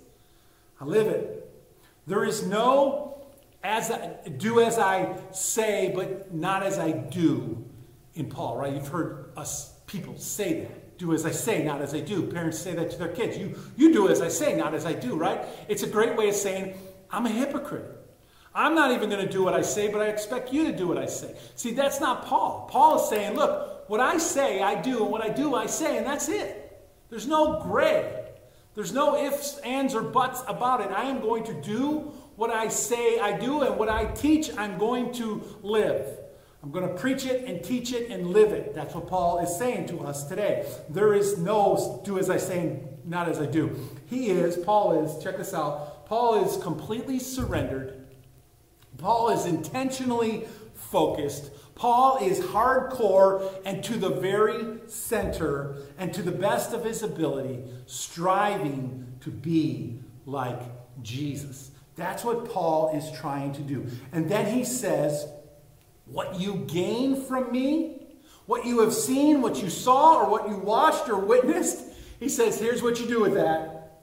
I 0.81 0.85
live 0.85 1.07
it. 1.07 1.49
There 2.07 2.25
is 2.25 2.47
no 2.47 3.11
as 3.63 3.91
I, 3.91 4.17
do 4.39 4.61
as 4.61 4.79
I 4.79 5.17
say, 5.33 5.93
but 5.95 6.33
not 6.33 6.63
as 6.63 6.79
I 6.79 6.93
do 6.93 7.65
in 8.15 8.29
Paul, 8.29 8.57
right? 8.57 8.73
You've 8.73 8.89
heard 8.89 9.33
us 9.37 9.75
people 9.87 10.17
say 10.17 10.61
that. 10.61 10.99
Do 10.99 11.15
as 11.15 11.25
I 11.25 11.31
say, 11.31 11.63
not 11.63 11.81
as 11.81 11.95
I 11.95 12.01
do. 12.01 12.23
Parents 12.27 12.59
say 12.59 12.75
that 12.75 12.91
to 12.91 12.99
their 12.99 13.09
kids. 13.09 13.37
You, 13.37 13.59
you 13.77 13.93
do 13.93 14.09
as 14.09 14.21
I 14.21 14.29
say, 14.29 14.55
not 14.55 14.75
as 14.75 14.85
I 14.85 14.93
do, 14.93 15.17
right? 15.17 15.45
It's 15.69 15.83
a 15.83 15.87
great 15.87 16.17
way 16.17 16.29
of 16.29 16.35
saying, 16.35 16.75
I'm 17.11 17.27
a 17.27 17.31
hypocrite. 17.31 18.00
I'm 18.61 18.75
not 18.75 18.91
even 18.93 19.09
going 19.09 19.27
to 19.27 19.33
do 19.33 19.43
what 19.43 19.55
I 19.55 19.63
say, 19.63 19.89
but 19.89 20.03
I 20.03 20.09
expect 20.09 20.53
you 20.53 20.65
to 20.71 20.77
do 20.77 20.87
what 20.87 20.99
I 20.99 21.07
say. 21.07 21.35
See, 21.55 21.73
that's 21.73 21.99
not 21.99 22.27
Paul. 22.27 22.69
Paul 22.71 23.03
is 23.03 23.09
saying, 23.09 23.35
look, 23.35 23.89
what 23.89 24.01
I 24.01 24.19
say, 24.19 24.61
I 24.61 24.79
do, 24.79 25.03
and 25.03 25.11
what 25.11 25.25
I 25.25 25.31
do, 25.31 25.55
I 25.55 25.65
say, 25.65 25.97
and 25.97 26.07
that's 26.07 26.29
it. 26.29 26.79
There's 27.09 27.27
no 27.27 27.63
gray. 27.63 28.27
There's 28.75 28.93
no 28.93 29.17
ifs, 29.17 29.57
ands, 29.65 29.95
or 29.95 30.03
buts 30.03 30.43
about 30.47 30.83
it. 30.83 30.91
I 30.91 31.05
am 31.05 31.23
going 31.23 31.45
to 31.45 31.55
do 31.55 32.13
what 32.37 32.51
I 32.51 32.69
say 32.69 33.19
I 33.19 33.35
do, 33.39 33.63
and 33.63 33.79
what 33.79 33.89
I 33.89 34.05
teach 34.05 34.51
I'm 34.59 34.77
going 34.77 35.15
to 35.15 35.43
live. 35.63 36.19
I'm 36.63 36.71
going 36.71 36.87
to 36.87 36.95
preach 36.95 37.25
it 37.25 37.47
and 37.47 37.65
teach 37.65 37.95
it 37.95 38.11
and 38.11 38.27
live 38.27 38.53
it. 38.53 38.75
That's 38.75 38.95
what 38.95 39.07
Paul 39.07 39.39
is 39.39 39.57
saying 39.57 39.87
to 39.89 40.01
us 40.01 40.29
today. 40.29 40.71
There 40.91 41.15
is 41.15 41.39
no 41.39 42.03
do 42.05 42.19
as 42.19 42.29
I 42.29 42.37
say, 42.37 42.81
not 43.07 43.27
as 43.27 43.41
I 43.41 43.47
do. 43.47 43.75
He 44.11 44.29
is, 44.29 44.59
Paul 44.59 45.03
is, 45.03 45.23
check 45.25 45.39
this 45.39 45.55
out. 45.55 46.05
Paul 46.05 46.45
is 46.45 46.63
completely 46.63 47.19
surrendered. 47.19 48.00
Paul 49.01 49.31
is 49.31 49.47
intentionally 49.47 50.45
focused. 50.75 51.51
Paul 51.75 52.19
is 52.21 52.41
hardcore 52.41 53.51
and 53.65 53.83
to 53.85 53.97
the 53.97 54.11
very 54.11 54.79
center 54.87 55.77
and 55.99 56.13
to 56.13 56.23
the 56.23 56.33
best 56.33 56.75
of 56.75 56.85
his 56.85 57.03
ability, 57.03 57.65
striving 57.87 59.07
to 59.21 59.31
be 59.31 59.99
like 60.27 60.61
Jesus. 61.03 61.71
That's 61.97 62.25
what 62.25 62.51
Paul 62.51 62.97
is 62.97 63.11
trying 63.19 63.53
to 63.55 63.63
do. 63.63 63.87
And 64.13 64.31
then 64.31 64.55
he 64.55 64.65
says, 64.65 65.27
what 66.05 66.39
you 66.39 66.65
gain 66.67 67.23
from 67.25 67.51
me, 67.53 68.03
what 68.47 68.67
you 68.67 68.81
have 68.81 68.93
seen, 68.93 69.41
what 69.41 69.63
you 69.63 69.71
saw, 69.71 70.23
or 70.23 70.31
what 70.31 70.49
you 70.49 70.57
watched 70.57 71.09
or 71.09 71.19
witnessed, 71.19 71.79
he 72.19 72.29
says, 72.29 72.59
here's 72.59 72.83
what 72.83 73.01
you 73.01 73.07
do 73.07 73.21
with 73.21 73.35
that. 73.35 74.03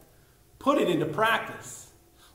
Put 0.58 0.80
it 0.80 0.90
into 0.90 1.06
practice. 1.06 1.87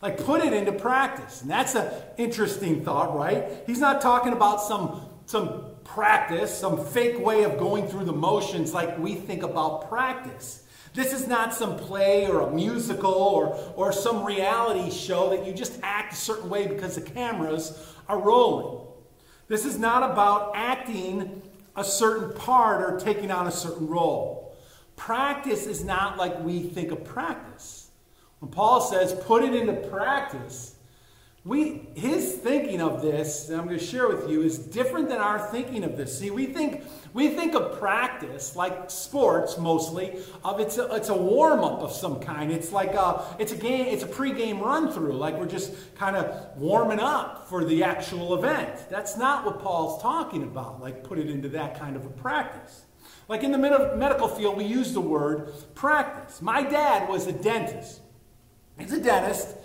Like, 0.03 0.19
put 0.25 0.45
it 0.45 0.53
into 0.53 0.73
practice. 0.73 1.43
And 1.43 1.51
that's 1.51 1.77
an 1.77 1.91
interesting 2.19 2.85
thought, 2.85 3.17
right? 3.17 3.62
He's 3.67 3.79
not 3.79 4.01
talking 4.01 4.33
about 4.33 4.61
some, 4.61 5.01
some 5.27 5.65
practice, 5.85 6.53
some 6.53 6.85
fake 6.85 7.25
way 7.25 7.45
of 7.45 7.57
going 7.57 7.87
through 7.87 8.05
the 8.05 8.12
motions 8.12 8.75
like 8.75 8.99
we 8.99 9.15
think 9.15 9.45
about 9.45 9.88
practice. 9.88 10.65
This 10.95 11.12
is 11.12 11.27
not 11.27 11.55
some 11.55 11.77
play 11.77 12.27
or 12.27 12.41
a 12.41 12.51
musical 12.51 13.15
or, 13.15 13.57
or 13.77 13.93
some 13.93 14.25
reality 14.25 14.91
show 14.91 15.31
that 15.31 15.47
you 15.47 15.55
just 15.55 15.79
act 15.83 16.12
a 16.12 16.17
certain 16.17 16.51
way 16.51 16.67
because 16.67 16.97
the 16.97 17.01
cameras 17.01 17.95
are 18.09 18.19
rolling. 18.19 18.87
This 19.48 19.65
is 19.65 19.79
not 19.79 20.11
about 20.11 20.53
acting 20.55 21.42
a 21.77 21.85
certain 21.85 22.35
part 22.35 22.83
or 22.83 22.98
taking 22.98 23.31
on 23.31 23.46
a 23.46 23.50
certain 23.50 23.87
role. 23.87 24.55
Practice 24.96 25.67
is 25.67 25.85
not 25.85 26.19
like 26.19 26.42
we 26.42 26.63
think 26.63 26.90
of 26.90 27.05
practice. 27.05 27.81
When 28.43 28.51
Paul 28.51 28.81
says 28.81 29.15
put 29.25 29.45
it 29.45 29.55
into 29.55 29.73
practice, 29.73 30.75
we, 31.45 31.87
his 31.95 32.35
thinking 32.38 32.83
of 32.83 33.01
this, 33.01 33.49
and 33.49 33.61
I'm 33.61 33.69
going 33.69 33.79
to 33.79 33.85
share 33.85 34.09
with 34.09 34.29
you, 34.29 34.43
is 34.43 34.59
different 34.59 35.09
than 35.09 35.19
our 35.19 35.38
thinking 35.38 35.85
of 35.85 35.97
this. 35.97 36.19
See, 36.19 36.33
we 36.33 36.47
think, 36.47 36.83
we 37.15 37.29
think 37.29 37.55
of 37.55 37.79
practice, 37.79 38.57
like 38.57 38.90
sports 38.90 39.59
mostly, 39.59 40.19
of 40.45 40.59
it's 40.59 40.77
a, 40.77 40.93
it's 40.93 41.09
a 41.09 41.17
warm-up 41.17 41.83
of 41.83 41.93
some 41.93 42.19
kind. 42.19 42.51
It's 42.51 42.73
like 42.73 42.95
a, 42.95 43.23
it's 43.38 43.53
a 43.53 43.57
game, 43.57 43.87
it's 43.87 44.03
a 44.03 44.09
pre-game 44.09 44.59
run-through, 44.59 45.13
like 45.13 45.37
we're 45.37 45.47
just 45.47 45.95
kind 45.95 46.17
of 46.17 46.57
warming 46.57 46.99
up 46.99 47.49
for 47.49 47.65
the 47.65 47.85
actual 47.85 48.35
event. 48.35 48.90
That's 48.90 49.17
not 49.17 49.45
what 49.47 49.61
Paul's 49.61 50.03
talking 50.03 50.43
about, 50.43 50.81
like 50.81 51.05
put 51.05 51.21
it 51.21 51.31
into 51.31 51.49
that 51.51 51.79
kind 51.79 51.95
of 51.95 52.05
a 52.05 52.11
practice. 52.11 52.87
Like 53.29 53.45
in 53.45 53.53
the 53.53 53.59
med- 53.59 53.97
medical 53.97 54.27
field, 54.27 54.57
we 54.57 54.65
use 54.65 54.93
the 54.93 55.01
word 55.01 55.53
practice. 55.77 56.43
My 56.43 56.65
dad 56.65 57.09
was 57.09 57.29
a 57.29 57.33
dentist. 57.33 58.01
He's 58.83 58.92
a 58.92 59.00
dentist, 59.00 59.56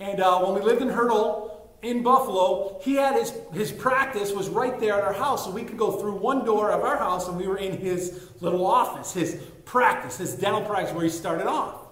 and 0.00 0.20
uh, 0.20 0.40
when 0.40 0.54
we 0.54 0.60
lived 0.60 0.82
in 0.82 0.88
Hertel 0.88 1.70
in 1.82 2.02
Buffalo, 2.02 2.80
he 2.82 2.94
had 2.94 3.14
his, 3.14 3.32
his 3.52 3.70
practice 3.70 4.32
was 4.32 4.48
right 4.48 4.80
there 4.80 4.94
at 4.94 5.04
our 5.04 5.12
house. 5.12 5.44
So 5.44 5.50
we 5.50 5.62
could 5.62 5.78
go 5.78 5.92
through 5.92 6.16
one 6.16 6.44
door 6.44 6.72
of 6.72 6.82
our 6.82 6.96
house 6.96 7.28
and 7.28 7.36
we 7.36 7.46
were 7.46 7.58
in 7.58 7.76
his 7.76 8.30
little 8.40 8.66
office, 8.66 9.12
his 9.12 9.40
practice, 9.64 10.16
his 10.16 10.34
dental 10.34 10.62
practice 10.62 10.94
where 10.94 11.04
he 11.04 11.10
started 11.10 11.46
off. 11.46 11.82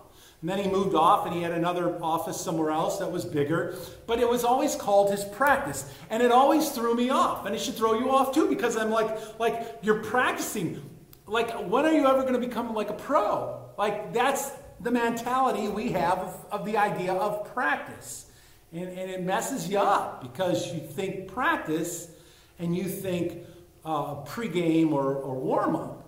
And 0.41 0.51
then 0.51 0.59
he 0.59 0.69
moved 0.69 0.97
off 0.97 1.27
and 1.27 1.35
he 1.35 1.43
had 1.43 1.53
another 1.53 2.03
office 2.03 2.41
somewhere 2.41 2.71
else 2.71 2.99
that 2.99 3.13
was 3.13 3.25
bigger. 3.25 3.77
But 4.07 4.19
it 4.19 4.29
was 4.29 4.43
always 4.43 4.75
called 4.75 5.11
his 5.11 5.25
practice. 5.25 5.89
And 6.11 6.23
it 6.23 6.33
always 6.33 6.71
threw 6.71 6.97
me 6.97 7.11
off. 7.11 7.47
And 7.47 7.55
it 7.55 7.61
should 7.61 7.77
throw 7.77 7.99
you 7.99 8.11
off 8.11 8.35
too 8.35 8.49
because 8.49 8.77
I'm 8.77 8.91
like, 8.91 9.39
like 9.39 9.79
you're 9.83 10.03
practicing. 10.03 10.83
Like, 11.27 11.51
when 11.69 11.85
are 11.87 11.93
you 11.93 12.07
ever 12.07 12.23
going 12.23 12.35
to 12.35 12.41
become 12.41 12.75
like 12.75 12.91
a 12.91 12.95
pro? 12.95 13.61
Like, 13.79 14.13
that's 14.13 14.51
the 14.83 14.91
mentality 14.91 15.69
we 15.69 15.93
have 15.93 16.19
of, 16.19 16.47
of 16.51 16.65
the 16.65 16.77
idea 16.77 17.13
of 17.13 17.53
practice. 17.55 18.27
And, 18.73 18.89
and, 18.89 19.11
it 19.11 19.23
messes 19.23 19.69
you 19.69 19.79
up 19.79 20.23
because 20.23 20.73
you 20.73 20.81
think 20.81 21.29
practice 21.29 22.09
and 22.59 22.75
you 22.75 22.85
think 22.85 23.45
uh, 23.85 24.25
pregame 24.25 24.93
or, 24.93 25.15
or 25.15 25.35
warm 25.35 25.77
up. 25.77 26.03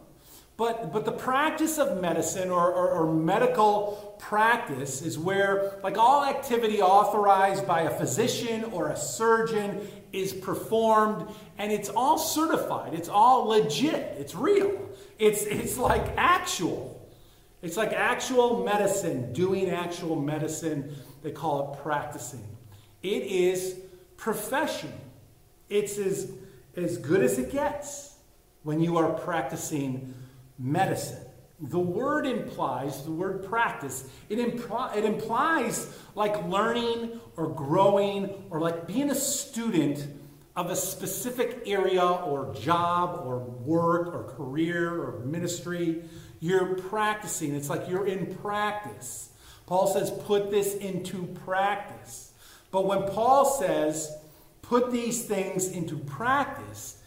But, 0.56 0.92
but 0.92 1.04
the 1.04 1.12
practice 1.12 1.78
of 1.78 2.00
medicine 2.00 2.50
or, 2.50 2.72
or, 2.72 2.88
or, 2.90 3.12
medical 3.12 4.16
practice 4.20 5.02
is 5.02 5.18
where, 5.18 5.78
like 5.82 5.98
all 5.98 6.24
activity 6.24 6.80
authorized 6.80 7.66
by 7.66 7.82
a 7.82 7.90
physician 7.90 8.64
or 8.66 8.90
a 8.90 8.96
surgeon, 8.96 9.86
is 10.12 10.32
performed 10.32 11.26
and 11.58 11.72
it's 11.72 11.88
all 11.88 12.18
certified. 12.18 12.94
It's 12.94 13.08
all 13.08 13.46
legit. 13.46 14.16
It's 14.16 14.36
real. 14.36 14.88
It's, 15.18 15.42
it's 15.42 15.76
like 15.76 16.06
actual. 16.16 16.93
It's 17.64 17.78
like 17.78 17.94
actual 17.94 18.62
medicine, 18.62 19.32
doing 19.32 19.70
actual 19.70 20.16
medicine. 20.16 20.94
They 21.22 21.30
call 21.30 21.72
it 21.72 21.82
practicing. 21.82 22.46
It 23.02 23.22
is 23.22 23.80
professional. 24.18 24.92
It's 25.70 25.96
as, 25.96 26.30
as 26.76 26.98
good 26.98 27.22
as 27.22 27.38
it 27.38 27.50
gets 27.50 28.18
when 28.64 28.80
you 28.80 28.98
are 28.98 29.14
practicing 29.14 30.12
medicine. 30.58 31.24
The 31.58 31.78
word 31.78 32.26
implies, 32.26 33.02
the 33.02 33.12
word 33.12 33.46
practice, 33.46 34.10
it, 34.28 34.38
impl- 34.38 34.94
it 34.94 35.06
implies 35.06 35.90
like 36.14 36.46
learning 36.46 37.18
or 37.38 37.48
growing 37.48 38.44
or 38.50 38.60
like 38.60 38.86
being 38.86 39.08
a 39.08 39.14
student 39.14 40.06
of 40.54 40.70
a 40.70 40.76
specific 40.76 41.62
area 41.66 42.04
or 42.04 42.54
job 42.54 43.22
or 43.24 43.38
work 43.38 44.14
or 44.14 44.24
career 44.36 45.00
or 45.00 45.20
ministry. 45.24 46.04
You're 46.45 46.74
practicing. 46.74 47.55
It's 47.55 47.70
like 47.70 47.88
you're 47.88 48.07
in 48.07 48.34
practice. 48.34 49.30
Paul 49.64 49.86
says, 49.86 50.11
put 50.11 50.51
this 50.51 50.74
into 50.74 51.24
practice. 51.47 52.32
But 52.70 52.84
when 52.84 53.05
Paul 53.05 53.47
says, 53.47 54.14
put 54.61 54.92
these 54.92 55.24
things 55.24 55.70
into 55.70 55.97
practice, 55.97 57.01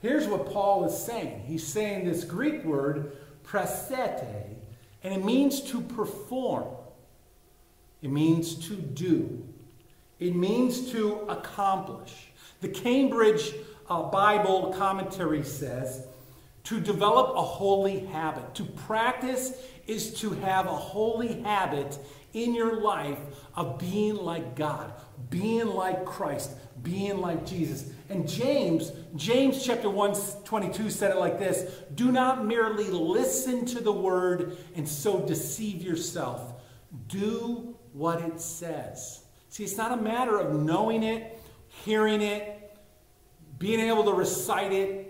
here's 0.00 0.28
what 0.28 0.52
Paul 0.52 0.84
is 0.84 0.96
saying. 0.96 1.42
He's 1.44 1.66
saying 1.66 2.04
this 2.04 2.22
Greek 2.22 2.64
word, 2.64 3.16
prasete, 3.44 4.54
and 5.02 5.12
it 5.12 5.24
means 5.24 5.60
to 5.72 5.80
perform, 5.80 6.68
it 8.00 8.12
means 8.12 8.54
to 8.68 8.76
do, 8.76 9.44
it 10.20 10.36
means 10.36 10.92
to 10.92 11.22
accomplish. 11.28 12.28
The 12.60 12.68
Cambridge 12.68 13.54
uh, 13.90 14.04
Bible 14.04 14.72
commentary 14.78 15.42
says, 15.42 16.06
to 16.68 16.78
develop 16.78 17.34
a 17.34 17.42
holy 17.42 18.00
habit. 18.00 18.54
To 18.56 18.62
practice 18.62 19.54
is 19.86 20.12
to 20.20 20.30
have 20.32 20.66
a 20.66 20.76
holy 20.76 21.40
habit 21.40 21.98
in 22.34 22.54
your 22.54 22.82
life 22.82 23.18
of 23.54 23.78
being 23.78 24.16
like 24.16 24.54
God, 24.54 24.92
being 25.30 25.68
like 25.68 26.04
Christ, 26.04 26.50
being 26.82 27.22
like 27.22 27.46
Jesus. 27.46 27.90
And 28.10 28.28
James, 28.28 28.92
James 29.16 29.64
chapter 29.64 29.88
1 29.88 30.14
22 30.44 30.90
said 30.90 31.10
it 31.10 31.16
like 31.16 31.38
this 31.38 31.72
Do 31.94 32.12
not 32.12 32.44
merely 32.44 32.88
listen 32.88 33.64
to 33.64 33.80
the 33.80 33.92
word 33.92 34.58
and 34.76 34.86
so 34.86 35.20
deceive 35.20 35.80
yourself. 35.80 36.52
Do 37.06 37.78
what 37.94 38.20
it 38.20 38.42
says. 38.42 39.24
See, 39.48 39.64
it's 39.64 39.78
not 39.78 39.98
a 39.98 40.02
matter 40.02 40.38
of 40.38 40.52
knowing 40.54 41.02
it, 41.02 41.40
hearing 41.68 42.20
it, 42.20 42.76
being 43.58 43.80
able 43.80 44.04
to 44.04 44.12
recite 44.12 44.74
it, 44.74 45.07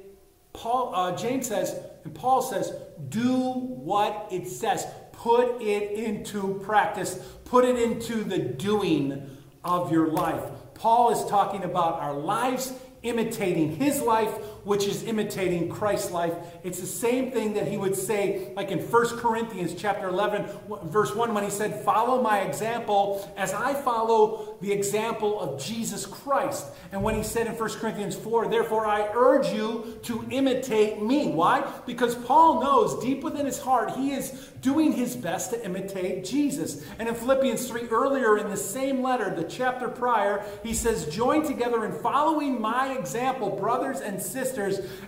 Paul, 0.59 0.93
uh, 0.93 1.17
James 1.17 1.47
says, 1.47 1.79
and 2.03 2.13
Paul 2.13 2.43
says, 2.43 2.73
do 3.11 3.53
what 3.53 4.27
it 4.33 4.49
says. 4.49 4.89
Put 5.13 5.63
it 5.63 5.93
into 5.93 6.61
practice. 6.65 7.15
Put 7.45 7.65
it 7.65 7.79
into 7.79 8.25
the 8.25 8.39
doing 8.41 9.31
of 9.63 9.93
your 9.93 10.09
life. 10.09 10.43
Paul 10.75 11.11
is 11.11 11.25
talking 11.31 11.63
about 11.63 12.01
our 12.01 12.13
lives 12.13 12.73
imitating 13.05 13.77
his 13.77 14.03
life, 14.03 14.35
which 14.69 14.87
is 14.87 15.03
imitating 15.05 15.71
Christ's 15.71 16.11
life. 16.11 16.35
It's 16.63 16.79
the 16.79 16.87
same 16.87 17.31
thing 17.31 17.55
that 17.55 17.67
he 17.67 17.79
would 17.79 17.97
say, 17.97 18.53
like 18.55 18.71
in 18.71 18.81
1 18.81 19.19
Corinthians 19.19 19.75
chapter 19.75 20.09
11, 20.09 20.47
verse 20.85 21.15
1, 21.15 21.33
when 21.33 21.43
he 21.43 21.49
said, 21.49 21.83
Follow 21.87 22.21
my 22.21 22.41
example 22.41 23.27
as 23.39 23.55
I 23.55 23.73
follow 23.73 24.59
the 24.61 24.71
example 24.71 25.41
of 25.41 25.59
Jesus 25.59 26.05
Christ. 26.05 26.67
And 26.93 27.03
when 27.03 27.15
he 27.15 27.23
said 27.23 27.47
in 27.47 27.55
1 27.55 27.71
Corinthians 27.79 28.15
4, 28.15 28.49
Therefore 28.49 28.85
I 28.85 29.09
urge 29.15 29.49
you 29.49 29.99
to 30.03 30.23
imitate 30.31 31.01
me. 31.01 31.29
Why? 31.29 31.65
Because 31.87 32.15
Paul 32.15 32.61
knows 32.61 33.03
deep 33.03 33.23
within 33.23 33.47
his 33.47 33.59
heart 33.59 33.93
he 33.93 34.13
is 34.13 34.51
doing 34.61 34.93
his 34.93 35.17
best 35.17 35.51
to 35.51 35.65
imitate 35.65 36.25
Jesus. 36.25 36.85
And 36.99 37.09
in 37.09 37.15
Philippians 37.15 37.69
3, 37.69 37.89
earlier 37.89 38.39
in 38.39 38.51
the 38.51 38.57
same 38.57 39.03
letter, 39.03 39.35
the 39.35 39.45
chapter 39.45 39.89
prior, 39.89 40.45
he 40.63 40.75
says, 40.75 41.07
Join 41.07 41.47
together 41.47 41.85
in 41.85 41.93
following 41.93 42.61
my 42.61 42.93
example, 42.99 43.51
brothers 43.51 44.01
and 44.01 44.21
sisters, 44.21 44.58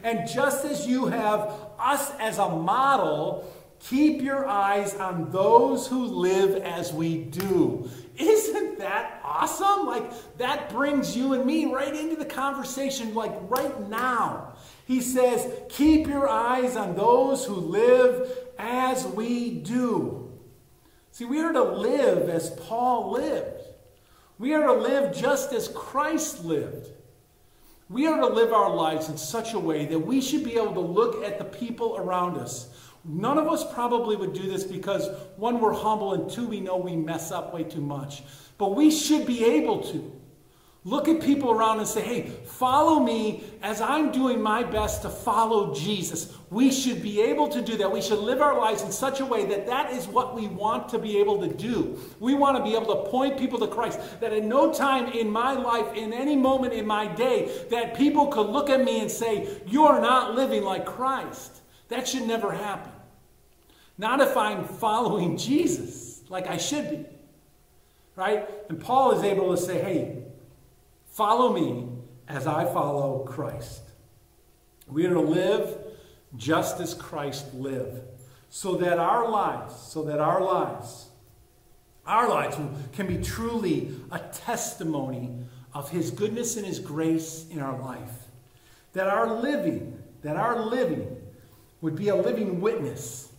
and 0.03 0.29
just 0.29 0.65
as 0.65 0.87
you 0.87 1.07
have 1.07 1.53
us 1.79 2.13
as 2.19 2.39
a 2.39 2.49
model, 2.49 3.53
keep 3.81 4.23
your 4.23 4.47
eyes 4.47 4.95
on 4.95 5.31
those 5.31 5.87
who 5.87 6.05
live 6.07 6.63
as 6.63 6.93
we 6.93 7.19
do. 7.25 7.89
Isn't 8.17 8.79
that 8.79 9.21
awesome? 9.25 9.31
awesome? 9.41 9.87
Like, 9.87 10.37
that 10.39 10.71
brings 10.71 11.17
you 11.17 11.33
and 11.35 11.45
me 11.45 11.73
right 11.73 11.95
into 11.95 12.17
the 12.17 12.25
conversation, 12.25 13.15
like 13.15 13.33
right 13.49 13.89
now. 13.89 14.55
He 14.87 15.01
says, 15.01 15.51
Keep 15.69 16.09
your 16.09 16.29
eyes 16.29 16.77
on 16.77 16.97
those 16.97 17.45
who 17.45 17.55
live 17.55 18.31
as 18.59 19.07
we 19.07 19.51
do. 19.51 20.33
See, 21.13 21.25
we 21.25 21.41
are 21.41 21.53
to 21.53 21.63
live 21.63 22.29
as 22.29 22.51
Paul 22.51 23.13
lived, 23.13 23.63
we 24.39 24.55
are 24.55 24.67
to 24.67 24.73
live 24.73 25.17
just 25.17 25.53
as 25.53 25.69
Christ 25.69 26.45
lived. 26.45 26.89
We 27.91 28.07
are 28.07 28.21
to 28.21 28.29
live 28.29 28.53
our 28.53 28.73
lives 28.73 29.09
in 29.09 29.19
such 29.19 29.53
a 29.53 29.59
way 29.59 29.85
that 29.87 29.99
we 29.99 30.21
should 30.21 30.45
be 30.45 30.55
able 30.55 30.75
to 30.75 30.81
look 30.81 31.25
at 31.25 31.39
the 31.39 31.45
people 31.45 31.97
around 31.97 32.39
us. 32.39 32.69
None 33.05 33.37
of 33.37 33.49
us 33.49 33.65
probably 33.75 34.15
would 34.15 34.33
do 34.33 34.49
this 34.49 34.63
because, 34.63 35.09
one, 35.35 35.59
we're 35.59 35.73
humble, 35.73 36.15
and 36.15 36.31
two, 36.31 36.47
we 36.47 36.61
know 36.61 36.77
we 36.77 36.95
mess 36.95 37.33
up 37.33 37.53
way 37.53 37.65
too 37.65 37.81
much. 37.81 38.23
But 38.59 38.77
we 38.77 38.93
should 38.93 39.27
be 39.27 39.45
able 39.45 39.83
to. 39.89 40.20
Look 40.83 41.09
at 41.09 41.21
people 41.21 41.51
around 41.51 41.79
and 41.79 41.87
say, 41.87 42.01
hey, 42.01 42.31
follow 42.47 43.01
me 43.01 43.45
as 43.63 43.83
I'm 43.83 44.11
doing 44.11 44.41
my 44.41 44.63
best 44.63 45.03
to 45.03 45.11
follow 45.11 45.75
Jesus. 45.75 46.35
We 46.49 46.73
should 46.73 47.03
be 47.03 47.21
able 47.21 47.49
to 47.49 47.61
do 47.61 47.77
that. 47.77 47.93
We 47.93 48.01
should 48.01 48.19
live 48.19 48.41
our 48.41 48.59
lives 48.59 48.81
in 48.81 48.91
such 48.91 49.21
a 49.21 49.27
way 49.27 49.45
that 49.45 49.67
that 49.67 49.93
is 49.93 50.09
what 50.09 50.35
we 50.35 50.49
want 50.49 50.89
to 50.89 50.99
be 50.99 51.19
able 51.19 51.39
to 51.43 51.49
do. 51.53 52.01
We 52.19 52.35
want 52.35 52.57
to 52.57 52.63
be 52.63 52.75
able 52.75 53.05
to 53.05 53.11
point 53.11 53.39
people 53.39 53.59
to 53.59 53.67
Christ. 53.67 54.01
That 54.21 54.33
at 54.33 54.43
no 54.43 54.73
time 54.73 55.13
in 55.13 55.29
my 55.29 55.53
life, 55.53 55.95
in 55.95 56.15
any 56.15 56.35
moment 56.35 56.73
in 56.73 56.87
my 56.87 57.07
day, 57.07 57.67
that 57.71 57.95
people 57.95 58.29
could 58.29 58.47
look 58.47 58.71
at 58.71 58.83
me 58.83 59.01
and 59.01 59.11
say, 59.11 59.61
you're 59.67 60.01
not 60.01 60.35
living 60.35 60.63
like 60.63 60.87
Christ. 60.87 61.61
That 61.89 62.09
should 62.09 62.27
never 62.27 62.53
happen. 62.53 62.91
Not 63.99 64.23
if 64.23 64.35
I'm 64.35 64.65
following 64.65 65.37
Jesus 65.37 66.23
like 66.31 66.47
I 66.47 66.57
should 66.57 66.89
be. 66.89 67.05
Right? 68.17 68.49
And 68.71 68.81
Paul 68.81 69.13
is 69.13 69.23
able 69.23 69.55
to 69.55 69.61
say, 69.61 69.79
hey, 69.79 70.25
Follow 71.11 71.53
me 71.53 71.89
as 72.29 72.47
I 72.47 72.65
follow 72.65 73.25
Christ. 73.25 73.83
We 74.87 75.07
are 75.07 75.15
to 75.15 75.21
live 75.21 75.77
just 76.37 76.81
as 76.81 76.95
Christ 76.95 77.53
lived, 77.53 78.03
so 78.49 78.77
that 78.77 78.99
our 78.99 79.29
lives, 79.29 79.75
so 79.75 80.05
that 80.05 80.21
our 80.21 80.41
lives, 80.41 81.09
our 82.07 82.29
lives 82.29 82.57
can 82.93 83.07
be 83.07 83.19
truly 83.19 83.95
a 84.13 84.21
testimony 84.21 85.37
of 85.75 85.91
His 85.91 86.11
goodness 86.11 86.57
and 86.57 86.65
His 86.65 86.79
grace 86.79 87.47
in 87.51 87.59
our 87.61 87.79
life. 87.81 88.29
That 88.93 89.09
our 89.09 89.41
living, 89.41 90.01
that 90.23 90.37
our 90.37 90.65
living 90.65 91.17
would 91.81 91.97
be 91.97 92.09
a 92.09 92.17
living 92.17 92.61
witness 92.61 93.30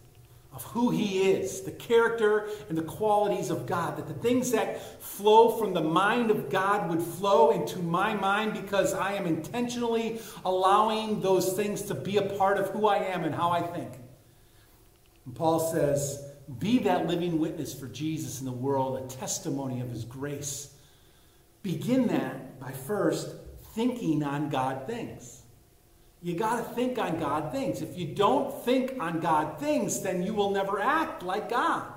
of 0.54 0.64
who 0.66 0.90
he 0.90 1.32
is, 1.32 1.62
the 1.62 1.72
character 1.72 2.50
and 2.68 2.78
the 2.78 2.84
qualities 2.84 3.50
of 3.50 3.66
God, 3.66 3.98
that 3.98 4.08
the 4.08 4.14
things 4.14 4.52
that 4.52 5.02
flow 5.02 5.58
from 5.58 5.74
the 5.74 5.82
mind 5.82 6.30
of 6.30 6.50
God 6.50 6.90
would 6.90 7.02
flow 7.02 7.52
into 7.52 7.80
my 7.80 8.14
mind 8.14 8.54
because 8.54 8.94
I 8.94 9.14
am 9.14 9.26
intentionally 9.26 10.20
allowing 10.44 11.22
those 11.22 11.54
things 11.54 11.84
to 11.84 11.96
be 11.96 12.18
a 12.18 12.24
part 12.24 12.58
of 12.58 12.70
who 12.70 12.88
I 12.88 12.98
am 12.98 13.24
and 13.24 13.34
how 13.34 13.50
I 13.52 13.62
think. 13.62 13.94
And 15.26 15.34
Paul 15.34 15.60
says, 15.60 16.22
Be 16.60 16.80
that 16.80 17.08
living 17.08 17.40
witness 17.40 17.74
for 17.74 17.88
Jesus 17.88 18.42
in 18.42 18.46
the 18.46 18.52
world, 18.52 19.02
a 19.02 19.16
testimony 19.16 19.80
of 19.80 19.90
his 19.90 20.04
grace. 20.04 20.74
Begin 21.64 22.08
that 22.08 22.60
by 22.60 22.72
first 22.72 23.36
thinking 23.74 24.22
on 24.24 24.50
God 24.50 24.86
things. 24.86 25.41
You 26.22 26.36
got 26.36 26.58
to 26.58 26.76
think 26.76 27.00
on 27.00 27.20
God 27.20 27.52
things. 27.52 27.82
If 27.82 27.98
you 27.98 28.06
don't 28.06 28.64
think 28.64 28.94
on 29.00 29.20
God 29.20 29.60
things, 29.60 30.02
then 30.02 30.22
you 30.22 30.34
will 30.34 30.52
never 30.52 30.80
act 30.80 31.24
like 31.24 31.50
God. 31.50 31.92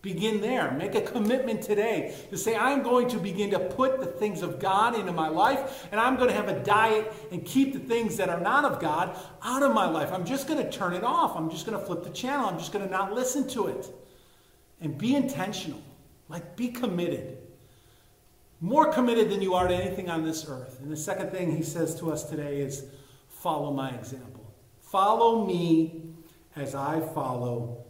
Begin 0.00 0.40
there. 0.40 0.70
Make 0.70 0.94
a 0.94 1.00
commitment 1.00 1.62
today 1.62 2.14
to 2.30 2.38
say, 2.38 2.56
I'm 2.56 2.82
going 2.82 3.08
to 3.08 3.18
begin 3.18 3.50
to 3.50 3.58
put 3.58 3.98
the 3.98 4.06
things 4.06 4.40
of 4.40 4.60
God 4.60 4.94
into 4.98 5.12
my 5.12 5.28
life, 5.28 5.86
and 5.90 6.00
I'm 6.00 6.16
going 6.16 6.28
to 6.28 6.34
have 6.34 6.48
a 6.48 6.62
diet 6.62 7.12
and 7.30 7.44
keep 7.44 7.72
the 7.72 7.80
things 7.80 8.16
that 8.18 8.28
are 8.28 8.40
not 8.40 8.64
of 8.64 8.80
God 8.80 9.18
out 9.42 9.62
of 9.62 9.74
my 9.74 9.86
life. 9.86 10.12
I'm 10.12 10.24
just 10.24 10.46
going 10.46 10.62
to 10.64 10.70
turn 10.70 10.94
it 10.94 11.02
off. 11.02 11.36
I'm 11.36 11.50
just 11.50 11.66
going 11.66 11.78
to 11.78 11.84
flip 11.84 12.04
the 12.04 12.10
channel. 12.10 12.48
I'm 12.48 12.58
just 12.58 12.72
going 12.72 12.84
to 12.84 12.90
not 12.90 13.12
listen 13.12 13.48
to 13.48 13.66
it. 13.66 13.90
And 14.80 14.96
be 14.96 15.14
intentional. 15.16 15.82
Like, 16.28 16.56
be 16.56 16.68
committed. 16.68 17.38
More 18.60 18.92
committed 18.92 19.28
than 19.28 19.42
you 19.42 19.54
are 19.54 19.66
to 19.66 19.74
anything 19.74 20.08
on 20.08 20.24
this 20.24 20.46
earth. 20.48 20.78
And 20.80 20.90
the 20.90 20.96
second 20.96 21.30
thing 21.30 21.54
he 21.54 21.62
says 21.62 21.98
to 21.98 22.12
us 22.12 22.24
today 22.24 22.60
is, 22.60 22.84
follow 23.46 23.70
my 23.70 23.90
example. 23.90 24.44
Follow 24.80 25.46
me 25.46 26.02
as 26.56 26.74
I 26.74 26.98
follow 27.14 27.84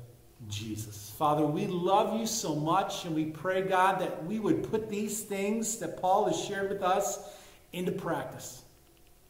Jesus. 0.48 1.14
Father, 1.16 1.46
we 1.46 1.66
love 1.66 2.20
you 2.20 2.26
so 2.26 2.54
much, 2.54 3.06
and 3.06 3.14
we 3.14 3.24
pray, 3.24 3.62
God, 3.62 3.98
that 4.02 4.26
we 4.26 4.38
would 4.38 4.70
put 4.70 4.90
these 4.90 5.22
things 5.22 5.78
that 5.78 5.98
Paul 5.98 6.26
has 6.26 6.38
shared 6.44 6.68
with 6.68 6.82
us 6.82 7.34
into 7.72 7.90
practice. 7.90 8.64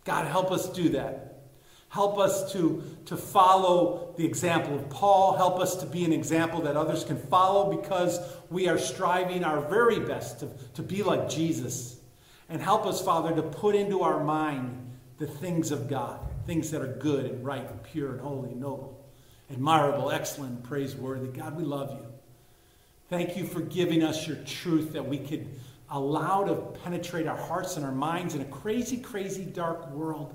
God, 0.02 0.26
help 0.26 0.50
us 0.50 0.68
do 0.68 0.88
that. 0.88 1.42
Help 1.90 2.18
us 2.18 2.52
to, 2.54 2.82
to 3.04 3.16
follow 3.16 4.12
the 4.16 4.26
example 4.26 4.74
of 4.74 4.90
Paul. 4.90 5.36
Help 5.36 5.60
us 5.60 5.76
to 5.76 5.86
be 5.86 6.04
an 6.04 6.12
example 6.12 6.60
that 6.62 6.76
others 6.76 7.04
can 7.04 7.18
follow 7.18 7.70
because 7.76 8.18
we 8.50 8.66
are 8.66 8.78
striving 8.78 9.44
our 9.44 9.60
very 9.60 10.00
best 10.00 10.40
to, 10.40 10.48
to 10.74 10.82
be 10.82 11.04
like 11.04 11.28
Jesus. 11.28 12.00
And 12.48 12.60
help 12.60 12.84
us, 12.84 13.00
Father, 13.00 13.32
to 13.36 13.42
put 13.42 13.76
into 13.76 14.02
our 14.02 14.24
mind 14.24 14.85
the 15.18 15.26
things 15.26 15.70
of 15.70 15.88
God, 15.88 16.20
things 16.46 16.70
that 16.70 16.82
are 16.82 16.94
good 16.94 17.26
and 17.26 17.44
right 17.44 17.68
and 17.68 17.82
pure 17.82 18.12
and 18.12 18.20
holy 18.20 18.50
and 18.50 18.60
noble, 18.60 19.04
admirable, 19.50 20.10
excellent, 20.10 20.62
praiseworthy. 20.62 21.28
God, 21.28 21.56
we 21.56 21.64
love 21.64 21.90
you. 21.90 22.06
Thank 23.08 23.36
you 23.36 23.46
for 23.46 23.60
giving 23.60 24.02
us 24.02 24.26
your 24.26 24.36
truth 24.44 24.92
that 24.92 25.06
we 25.06 25.18
could 25.18 25.46
allow 25.90 26.44
to 26.44 26.54
penetrate 26.82 27.26
our 27.26 27.36
hearts 27.36 27.76
and 27.76 27.84
our 27.84 27.92
minds 27.92 28.34
in 28.34 28.40
a 28.40 28.46
crazy, 28.46 28.96
crazy, 28.96 29.44
dark 29.44 29.88
world. 29.90 30.34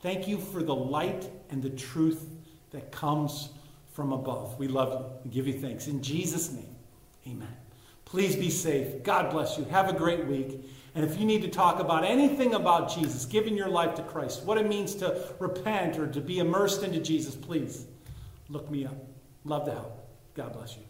Thank 0.00 0.26
you 0.26 0.38
for 0.38 0.62
the 0.62 0.74
light 0.74 1.30
and 1.50 1.62
the 1.62 1.70
truth 1.70 2.26
that 2.70 2.90
comes 2.90 3.50
from 3.92 4.12
above. 4.12 4.58
We 4.58 4.68
love 4.68 4.92
you. 4.92 5.06
We 5.24 5.30
give 5.30 5.46
you 5.46 5.60
thanks. 5.60 5.86
In 5.86 6.02
Jesus' 6.02 6.52
name, 6.52 6.74
amen. 7.26 7.54
Please 8.04 8.36
be 8.36 8.50
safe. 8.50 9.02
God 9.02 9.30
bless 9.30 9.58
you. 9.58 9.64
Have 9.64 9.88
a 9.88 9.92
great 9.92 10.26
week. 10.26 10.60
And 10.96 11.04
if 11.04 11.20
you 11.20 11.26
need 11.26 11.42
to 11.42 11.48
talk 11.48 11.78
about 11.78 12.04
anything 12.04 12.54
about 12.54 12.92
Jesus, 12.92 13.26
giving 13.26 13.54
your 13.54 13.68
life 13.68 13.94
to 13.96 14.02
Christ, 14.02 14.44
what 14.44 14.56
it 14.56 14.66
means 14.66 14.94
to 14.96 15.28
repent 15.38 15.98
or 15.98 16.06
to 16.06 16.20
be 16.22 16.38
immersed 16.38 16.82
into 16.82 16.98
Jesus, 17.00 17.36
please 17.36 17.84
look 18.48 18.70
me 18.70 18.86
up. 18.86 18.96
Love 19.44 19.66
to 19.66 19.72
help. 19.72 20.08
God 20.32 20.54
bless 20.54 20.74
you. 20.74 20.82